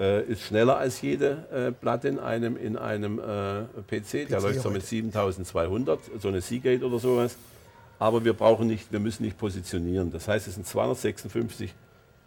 Äh, 0.00 0.24
ist 0.24 0.42
schneller 0.42 0.78
als 0.78 1.00
jede 1.02 1.46
äh, 1.52 1.72
Platte 1.72 2.08
in 2.08 2.18
einem, 2.18 2.56
in 2.56 2.76
einem 2.76 3.18
äh, 3.18 3.62
PC. 3.86 4.28
Der 4.28 4.38
PC 4.38 4.42
läuft 4.42 4.60
so 4.60 4.70
mit 4.70 4.84
7200, 4.84 6.00
so 6.18 6.28
eine 6.28 6.40
Seagate 6.40 6.84
oder 6.84 6.98
sowas. 6.98 7.36
Aber 7.98 8.24
wir 8.24 8.32
brauchen 8.32 8.66
nicht, 8.66 8.90
wir 8.90 9.00
müssen 9.00 9.24
nicht 9.24 9.38
positionieren. 9.38 10.10
Das 10.10 10.26
heißt, 10.26 10.48
es 10.48 10.54
sind 10.54 10.66
256 10.66 11.74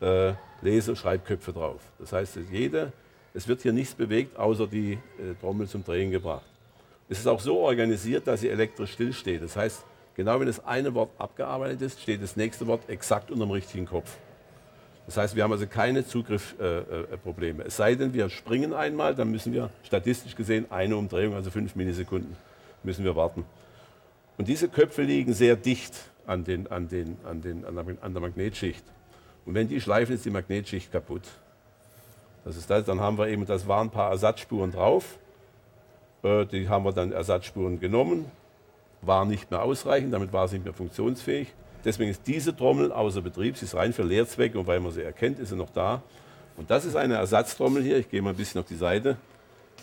äh, 0.01 0.33
Leser, 0.61 0.95
Schreibköpfe 0.95 1.51
drauf. 1.51 1.81
Das 1.99 2.13
heißt, 2.13 2.37
jede, 2.51 2.93
es 3.33 3.47
wird 3.47 3.61
hier 3.61 3.73
nichts 3.73 3.93
bewegt, 3.93 4.37
außer 4.37 4.67
die 4.67 4.93
äh, 4.93 5.33
Trommel 5.41 5.67
zum 5.67 5.83
Drehen 5.83 6.11
gebracht. 6.11 6.45
Es 7.09 7.19
ist 7.19 7.27
auch 7.27 7.39
so 7.39 7.59
organisiert, 7.59 8.25
dass 8.27 8.41
sie 8.41 8.49
elektrisch 8.49 8.93
stillsteht. 8.93 9.43
Das 9.43 9.55
heißt, 9.55 9.83
Genau 10.15 10.39
wenn 10.39 10.47
das 10.47 10.65
eine 10.65 10.93
Wort 10.93 11.11
abgearbeitet 11.17 11.81
ist, 11.81 12.01
steht 12.01 12.23
das 12.23 12.37
nächste 12.37 12.65
Wort 12.67 12.89
exakt 12.89 13.29
unter 13.31 13.45
dem 13.45 13.51
richtigen 13.51 13.85
Kopf. 13.85 14.17
Das 15.05 15.17
heißt, 15.17 15.35
wir 15.35 15.43
haben 15.43 15.51
also 15.51 15.67
keine 15.67 16.05
Zugriffsprobleme. 16.05 17.59
Äh, 17.59 17.65
äh, 17.65 17.67
es 17.67 17.77
sei 17.77 17.95
denn, 17.95 18.13
wir 18.13 18.29
springen 18.29 18.73
einmal, 18.73 19.13
dann 19.13 19.29
müssen 19.29 19.53
wir 19.53 19.69
statistisch 19.83 20.35
gesehen 20.35 20.65
eine 20.71 20.97
Umdrehung, 20.97 21.35
also 21.35 21.51
fünf 21.51 21.75
Millisekunden, 21.75 22.35
müssen 22.83 23.03
wir 23.05 23.15
warten. 23.15 23.45
Und 24.37 24.47
diese 24.47 24.67
Köpfe 24.67 25.03
liegen 25.03 25.33
sehr 25.33 25.55
dicht 25.55 25.93
an, 26.25 26.43
den, 26.43 26.67
an, 26.67 26.89
den, 26.89 27.17
an, 27.23 27.41
den, 27.41 27.65
an 27.65 28.13
der 28.13 28.21
Magnetschicht. 28.21 28.83
Und 29.45 29.53
wenn 29.53 29.67
die 29.67 29.79
schleifen, 29.79 30.15
ist 30.15 30.25
die 30.25 30.31
Magnetschicht 30.31 30.91
kaputt. 30.91 31.23
Das 32.43 32.57
ist 32.57 32.69
das, 32.69 32.85
dann 32.85 32.99
haben 32.99 33.17
wir 33.17 33.27
eben, 33.27 33.45
das 33.45 33.67
waren 33.67 33.87
ein 33.87 33.91
paar 33.91 34.11
Ersatzspuren 34.11 34.71
drauf. 34.71 35.17
Äh, 36.23 36.45
die 36.45 36.67
haben 36.67 36.83
wir 36.83 36.93
dann 36.93 37.11
Ersatzspuren 37.11 37.79
genommen, 37.79 38.25
war 39.01 39.25
nicht 39.25 39.51
mehr 39.51 39.61
ausreichend, 39.61 40.13
damit 40.13 40.33
war 40.33 40.47
sie 40.47 40.55
nicht 40.55 40.65
mehr 40.65 40.73
funktionsfähig. 40.73 41.53
Deswegen 41.85 42.09
ist 42.09 42.23
diese 42.25 42.55
Trommel 42.55 42.91
außer 42.91 43.21
Betrieb, 43.21 43.57
sie 43.57 43.65
ist 43.65 43.75
rein 43.75 43.93
für 43.93 44.03
Lehrzwecke 44.03 44.59
und 44.59 44.65
weil 44.65 44.79
man 44.79 44.91
sie 44.91 45.03
erkennt, 45.03 45.39
ist 45.39 45.49
sie 45.49 45.55
noch 45.55 45.69
da. 45.69 46.01
Und 46.57 46.71
das 46.71 46.83
ist 46.83 46.95
eine 46.95 47.13
Ersatztrommel 47.15 47.83
hier, 47.83 47.97
ich 47.97 48.09
gehe 48.09 48.21
mal 48.21 48.31
ein 48.31 48.35
bisschen 48.35 48.59
auf 48.59 48.67
die 48.67 48.75
Seite. 48.75 49.17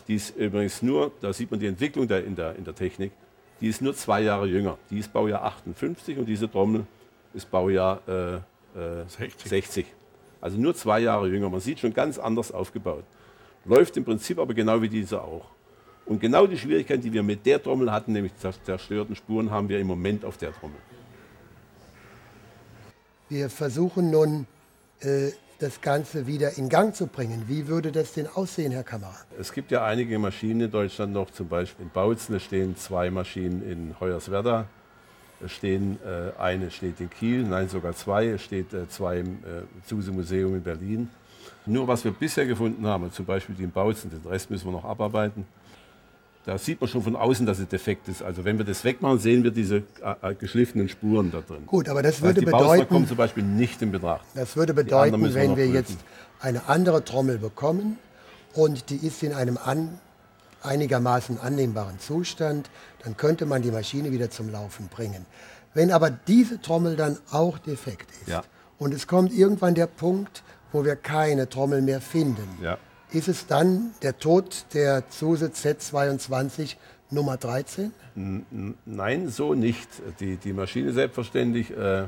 Die 0.09 0.17
ist 0.17 0.37
übrigens 0.37 0.83
nur, 0.83 1.13
da 1.21 1.33
sieht 1.33 1.51
man 1.51 1.61
die 1.61 1.67
Entwicklung 1.67 2.09
da 2.09 2.19
in, 2.19 2.35
der, 2.35 2.57
in 2.57 2.65
der 2.65 2.75
Technik, 2.75 3.13
die 3.61 3.69
ist 3.69 3.81
nur 3.81 3.95
zwei 3.95 4.23
Jahre 4.23 4.47
jünger. 4.49 4.77
Die 4.91 4.99
ist 4.99 5.13
Baujahr 5.13 5.45
58 5.45 6.19
und 6.19 6.27
diese 6.27 6.51
Trommel 6.51 6.85
ist 7.33 7.49
Baujahr 7.49 8.01
äh, 8.09 8.35
äh, 8.77 9.07
60. 9.07 9.49
60. 9.49 9.87
Also 10.41 10.59
nur 10.59 10.75
zwei 10.75 10.99
Jahre 10.99 11.29
jünger. 11.29 11.49
Man 11.49 11.61
sieht 11.61 11.79
schon 11.79 11.95
ganz 11.95 12.19
anders 12.19 12.51
aufgebaut. 12.51 13.05
Läuft 13.65 13.97
im 13.97 14.05
Prinzip 14.05 14.41
aber 14.41 14.53
genau 14.55 14.83
wie 14.83 14.89
diese 14.89 15.23
auch. 15.23 15.45
Und 16.05 16.21
genau 16.21 16.49
die 16.49 16.59
Schwierigkeit, 16.59 17.05
die 17.05 17.13
wir 17.13 17.23
mit 17.23 17.47
der 17.47 17.63
Trommel 17.63 17.93
hatten, 17.93 18.13
nämlich 18.13 18.33
zerstörten 18.37 19.15
Spuren, 19.15 19.53
haben 19.53 19.69
wir 19.69 19.79
im 19.79 19.87
Moment 19.87 20.25
auf 20.25 20.37
der 20.37 20.53
Trommel. 20.53 20.79
Wir 23.33 23.49
versuchen 23.49 24.11
nun, 24.11 24.47
äh, 25.01 25.31
das 25.59 25.81
Ganze 25.81 26.27
wieder 26.27 26.59
in 26.59 26.69
Gang 26.69 26.95
zu 26.95 27.07
bringen. 27.07 27.45
Wie 27.47 27.67
würde 27.67 27.91
das 27.91 28.13
denn 28.13 28.27
aussehen, 28.27 28.73
Herr 28.73 28.83
Kammerer? 28.83 29.17
Es 29.41 29.55
gibt 29.55 29.71
ja 29.71 29.87
einige 29.87 30.19
Maschinen 30.19 30.61
in 30.61 30.71
Deutschland 30.71 31.15
noch, 31.15 31.31
zum 31.31 31.49
Beispiel 31.49 31.87
in 31.87 31.91
Bautzen, 31.91 32.39
stehen 32.41 32.77
zwei 32.77 33.11
Maschinen 33.11 33.63
in 33.63 33.97
Hoyerswerda, 33.99 34.67
stehen, 35.47 35.99
äh, 36.05 36.39
eine 36.39 36.71
steht 36.71 37.01
in 37.01 37.09
Kiel, 37.09 37.45
nein 37.45 37.71
sogar 37.71 37.97
zwei, 37.97 38.27
es 38.27 38.43
steht 38.43 38.75
äh, 38.75 38.87
zwei 38.91 39.21
im 39.21 39.37
äh, 39.37 39.87
Zuse 39.87 40.13
Museum 40.13 40.55
in 40.57 40.63
Berlin. 40.63 41.09
Nur 41.65 41.89
was 41.89 42.05
wir 42.05 42.13
bisher 42.13 42.45
gefunden 42.45 42.87
haben, 42.87 43.11
zum 43.13 43.25
Beispiel 43.25 43.55
die 43.55 43.63
im 43.63 43.71
Bautzen, 43.71 44.11
den 44.11 44.31
Rest 44.31 44.51
müssen 44.51 44.67
wir 44.67 44.73
noch 44.73 44.85
abarbeiten, 44.85 45.47
da 46.45 46.59
sieht 46.59 46.81
man 46.81 46.89
schon 46.89 47.03
von 47.03 47.15
außen, 47.15 47.47
dass 47.47 47.59
es 47.59 47.69
defekt 47.69 48.09
ist. 48.09 48.23
Also 48.23 48.45
wenn 48.45 48.59
wir 48.59 48.65
das 48.65 48.83
wegmachen, 48.85 49.19
sehen 49.19 49.45
wir 49.45 49.53
diese 49.53 49.85
äh, 50.03 50.31
äh 50.31 50.35
geschliffenen 50.35 50.89
Spuren 50.89 51.31
da 51.31 51.41
drin. 51.41 51.67
Gut, 51.67 51.89
aber 51.89 52.03
das 52.03 52.21
würde 52.21 52.41
die 52.41 52.47
bedeuten, 52.47 52.89
kommen 52.89 53.07
zum 53.07 53.17
Beispiel 53.17 53.45
nicht 53.45 53.81
in 53.83 53.93
Betracht. 53.93 54.25
Das 54.35 54.57
würde 54.57 54.75
bedeuten, 54.75 55.21
wir 55.21 55.35
wenn 55.35 55.57
wir 55.57 55.67
prüfen. 55.67 55.75
jetzt 55.75 55.97
eine 56.41 56.69
andere 56.69 57.05
Trommel 57.05 57.39
bekommen 57.39 57.99
und 58.55 58.91
die 58.91 58.97
ist 58.97 59.23
in 59.23 59.33
einem 59.33 59.57
an, 59.57 60.01
einigermaßen 60.63 61.39
annehmbaren 61.39 62.01
Zustand, 62.01 62.71
dann 63.05 63.17
könnte 63.17 63.47
man 63.47 63.63
die 63.63 63.71
Maschine 63.71 64.11
wieder 64.11 64.31
zum 64.31 64.51
Laufen 64.51 64.89
bringen. 64.89 65.27
Wenn 65.75 65.93
aber 65.93 66.11
diese 66.11 66.61
Trommel 66.61 66.97
dann 66.97 67.19
auch 67.31 67.59
defekt 67.59 68.11
ist 68.23 68.29
ja. 68.29 68.43
und 68.79 68.93
es 68.93 69.07
kommt 69.07 69.33
irgendwann 69.33 69.75
der 69.75 69.87
Punkt, 69.87 70.43
wo 70.73 70.85
wir 70.85 70.97
keine 70.97 71.49
Trommel 71.49 71.83
mehr 71.83 72.01
finden, 72.01 72.49
ja. 72.63 72.79
Ist 73.13 73.29
es 73.29 73.47
dann 73.47 73.93
der 74.03 74.19
Tod 74.19 74.65
der 74.73 75.09
Zuse 75.11 75.47
Z22 75.47 76.77
Nummer 77.11 77.37
13? 77.37 77.93
Nein, 78.85 79.29
so 79.29 79.55
nicht. 79.55 79.89
Die, 80.21 80.37
die 80.37 80.53
Maschine 80.53 80.93
selbstverständlich, 80.93 81.71
äh, 81.77 82.03
äh, 82.03 82.07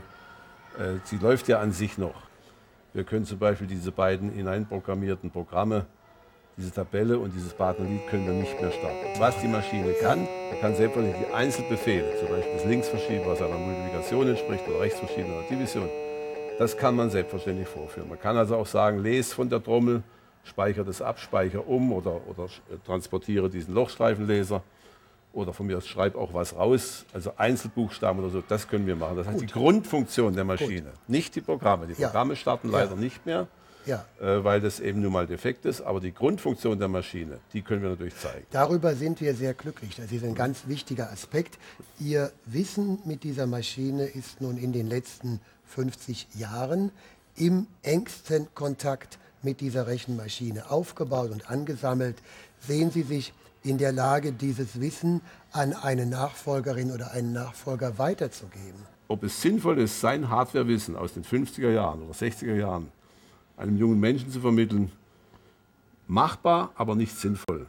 sie 1.05 1.17
läuft 1.17 1.49
ja 1.49 1.61
an 1.61 1.73
sich 1.73 1.99
noch. 1.99 2.15
Wir 2.93 3.05
können 3.05 3.27
zum 3.27 3.39
Beispiel 3.39 3.67
diese 3.67 3.93
beiden 3.93 4.31
hineinprogrammierten 4.31 5.31
Programme, 5.31 5.87
diese 6.57 6.71
Tabelle 6.71 7.19
und 7.19 7.35
dieses 7.35 7.53
Partnerlied 7.53 8.07
können 8.09 8.27
wir 8.27 8.35
nicht 8.35 8.61
mehr 8.61 8.71
starten. 8.71 9.19
Was 9.19 9.39
die 9.41 9.49
Maschine 9.49 9.93
kann, 10.01 10.29
kann 10.61 10.77
selbstverständlich 10.77 11.27
die 11.27 11.35
Einzelbefehle, 11.35 12.05
zum 12.21 12.29
Beispiel 12.29 12.53
das 12.55 12.65
Linksverschieben, 12.65 13.27
was 13.27 13.43
einer 13.43 13.59
Multiplikation 13.59 14.29
entspricht, 14.29 14.69
oder 14.69 14.81
Rechtsverschieben 14.81 15.33
oder 15.33 15.49
Division, 15.49 15.89
das 16.59 16.77
kann 16.77 16.95
man 16.95 17.11
selbstverständlich 17.11 17.67
vorführen. 17.67 18.09
Man 18.09 18.21
kann 18.21 18.37
also 18.37 18.57
auch 18.57 18.67
sagen, 18.67 19.01
lese 19.01 19.35
von 19.35 19.51
der 19.51 19.63
Trommel, 19.63 20.05
speichere 20.45 20.85
das 20.85 21.03
ab, 21.03 21.19
speichere 21.19 21.63
um 21.63 21.93
oder, 21.93 22.21
oder 22.29 22.49
transportiere 22.85 23.51
diesen 23.51 23.75
Lochstreifenleser 23.75 24.63
oder 25.35 25.53
von 25.53 25.67
mir 25.67 25.79
aus 25.79 25.87
schreibe 25.87 26.19
auch 26.19 26.33
was 26.33 26.55
raus, 26.55 27.05
also 27.13 27.33
Einzelbuchstaben 27.37 28.23
oder 28.23 28.31
so, 28.31 28.43
das 28.47 28.69
können 28.69 28.87
wir 28.87 28.97
machen. 28.97 29.17
Das 29.17 29.27
heißt, 29.27 29.41
Gut. 29.41 29.49
die 29.49 29.53
Grundfunktion 29.53 30.35
der 30.35 30.45
Maschine, 30.45 30.91
Gut. 30.91 31.09
nicht 31.09 31.35
die 31.35 31.41
Programme. 31.41 31.87
Die 31.87 31.95
Programme 31.95 32.35
ja. 32.35 32.37
starten 32.37 32.71
leider 32.71 32.93
ja. 32.93 32.97
nicht 32.97 33.27
mehr, 33.27 33.49
ja. 33.87 34.05
äh, 34.21 34.45
weil 34.45 34.61
das 34.61 34.81
eben 34.81 35.01
nun 35.01 35.13
mal 35.13 35.27
defekt 35.27 35.65
ist, 35.65 35.81
aber 35.81 36.01
die 36.01 36.15
Grundfunktion 36.15 36.79
der 36.79 36.89
Maschine, 36.89 37.39
die 37.53 37.63
können 37.63 37.83
wir 37.83 37.91
natürlich 37.91 38.17
zeigen. 38.17 38.47
Darüber 38.51 38.95
sind 38.95 39.21
wir 39.21 39.35
sehr 39.35 39.55
glücklich. 39.55 39.97
Das 39.97 40.13
ist 40.13 40.25
ein 40.25 40.35
ganz 40.35 40.69
wichtiger 40.69 41.11
Aspekt. 41.11 41.59
Ihr 41.99 42.31
Wissen 42.47 43.01
mit 43.05 43.25
dieser 43.25 43.47
Maschine 43.47 44.07
ist 44.07 44.41
nun 44.41 44.57
in 44.57 44.73
den 44.73 44.87
letzten 44.87 45.41
50 45.67 46.29
Jahren 46.35 46.93
im 47.37 47.67
engsten 47.83 48.47
Kontakt 48.55 49.19
mit 49.45 49.61
dieser 49.61 49.87
Rechenmaschine 49.87 50.71
aufgebaut 50.71 51.31
und 51.31 51.51
angesammelt. 51.51 52.17
Sehen 52.61 52.91
Sie 52.91 53.03
sich 53.03 53.33
in 53.63 53.79
der 53.79 53.93
Lage, 53.93 54.33
dieses 54.33 54.81
Wissen 54.81 55.21
an 55.53 55.73
eine 55.73 56.07
Nachfolgerin 56.07 56.91
oder 56.91 57.13
einen 57.13 57.33
Nachfolger 57.33 57.99
weiterzugeben? 57.99 58.81
Ob 59.09 59.23
es 59.23 59.41
sinnvoll 59.41 59.79
ist, 59.79 60.01
sein 60.01 60.29
Hardwarewissen 60.29 60.97
aus 60.97 61.15
den 61.15 61.25
50er 61.25 61.71
Jahren 61.71 62.03
oder 62.03 62.13
60er 62.13 62.55
Jahren 62.55 62.89
einem 63.57 63.77
jungen 63.77 64.01
Menschen 64.01 64.31
zu 64.31 64.41
vermitteln, 64.41 64.91
machbar, 66.07 66.73
aber 66.75 66.95
nicht 66.95 67.17
sinnvoll. 67.17 67.67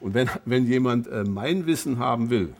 Und 0.00 0.14
wenn, 0.14 0.28
wenn 0.44 0.66
jemand 0.66 1.06
äh, 1.06 1.24
mein 1.24 1.66
Wissen 1.66 1.98
haben 1.98 2.30
will, 2.30 2.54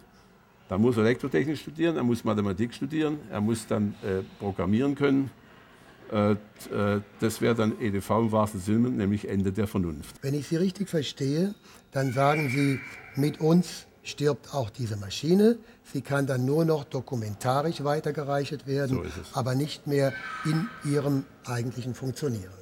dann 0.68 0.80
muss 0.80 0.96
er 0.96 1.04
Elektrotechnik 1.04 1.58
studieren, 1.58 1.96
er 1.96 2.04
muss 2.04 2.22
Mathematik 2.22 2.72
studieren, 2.72 3.18
er 3.30 3.40
muss 3.40 3.66
dann 3.66 3.94
äh, 4.02 4.22
programmieren 4.38 4.94
können. 4.94 5.30
Äh, 6.10 6.32
äh 6.32 6.36
das 7.20 7.40
wäre 7.40 7.54
dann 7.54 7.80
EDV 7.80 8.10
im 8.10 8.32
wahrsten 8.32 8.60
Sinne, 8.60 8.90
nämlich 8.90 9.28
Ende 9.28 9.52
der 9.52 9.66
Vernunft. 9.66 10.16
Wenn 10.22 10.34
ich 10.34 10.48
Sie 10.48 10.56
richtig 10.56 10.88
verstehe, 10.88 11.54
dann 11.92 12.12
sagen 12.12 12.48
Sie, 12.50 12.80
mit 13.16 13.40
uns 13.40 13.86
stirbt 14.02 14.54
auch 14.54 14.70
diese 14.70 14.96
Maschine. 14.96 15.58
Sie 15.92 16.02
kann 16.02 16.26
dann 16.26 16.44
nur 16.44 16.64
noch 16.64 16.84
dokumentarisch 16.84 17.84
weitergereicht 17.84 18.66
werden, 18.66 18.96
so 18.96 19.38
aber 19.38 19.54
nicht 19.54 19.86
mehr 19.86 20.12
in 20.44 20.68
ihrem 20.84 21.24
eigentlichen 21.44 21.94
Funktionieren. 21.94 22.52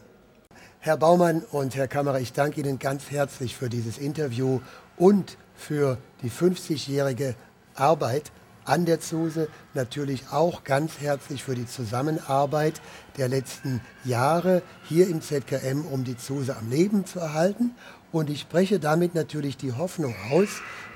Herr 0.81 0.97
Baumann 0.97 1.43
und 1.51 1.75
Herr 1.75 1.89
Kammerer, 1.89 2.21
ich 2.21 2.33
danke 2.33 2.61
Ihnen 2.61 2.79
ganz 2.79 3.11
herzlich 3.11 3.57
für 3.57 3.69
dieses 3.69 3.99
Interview 3.99 4.61
und 4.97 5.37
für 5.55 5.99
die 6.23 6.31
50-jährige 6.31 7.35
Arbeit 7.75 8.33
an 8.69 8.85
der 8.85 9.01
ZUSE. 9.01 9.49
Natürlich 9.75 10.25
auch 10.31 10.65
ganz 10.65 11.01
herzlich 11.01 11.43
für 11.43 11.55
die 11.55 11.67
Zusammenarbeit 11.67 12.81
der 13.17 13.29
letzten 13.29 13.81
Jahre 14.05 14.63
hier 14.85 15.09
im 15.09 15.23
ZKM, 15.23 15.83
um 15.91 16.05
die 16.05 16.17
ZUSE 16.17 16.57
am 16.57 16.71
Leben 16.71 17.07
zu 17.07 17.19
erhalten. 17.19 17.75
Und 18.13 18.31
ich 18.31 18.41
spreche 18.41 18.79
damit 18.79 19.15
natürlich 19.15 19.57
die 19.57 19.73
Hoffnung 19.73 20.15
aus, 20.31 20.49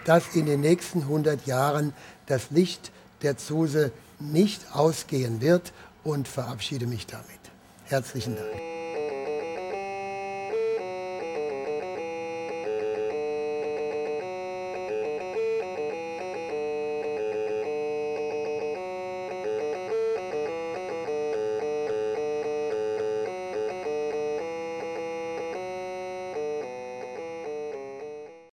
dass 0.04 0.34
in 0.34 0.46
den 0.46 0.60
nächsten 0.60 1.02
100 1.02 1.46
Jahren 1.46 1.92
das 2.26 2.50
Licht 2.50 2.92
der 3.22 3.36
ZUSE 3.36 3.92
nicht 4.18 4.60
ausgehen 4.72 5.40
wird 5.40 5.72
und 6.04 6.28
verabschiede 6.28 6.86
mich 6.86 7.06
damit. 7.06 7.26
Herzlichen 7.84 8.36
Dank. 8.36 8.71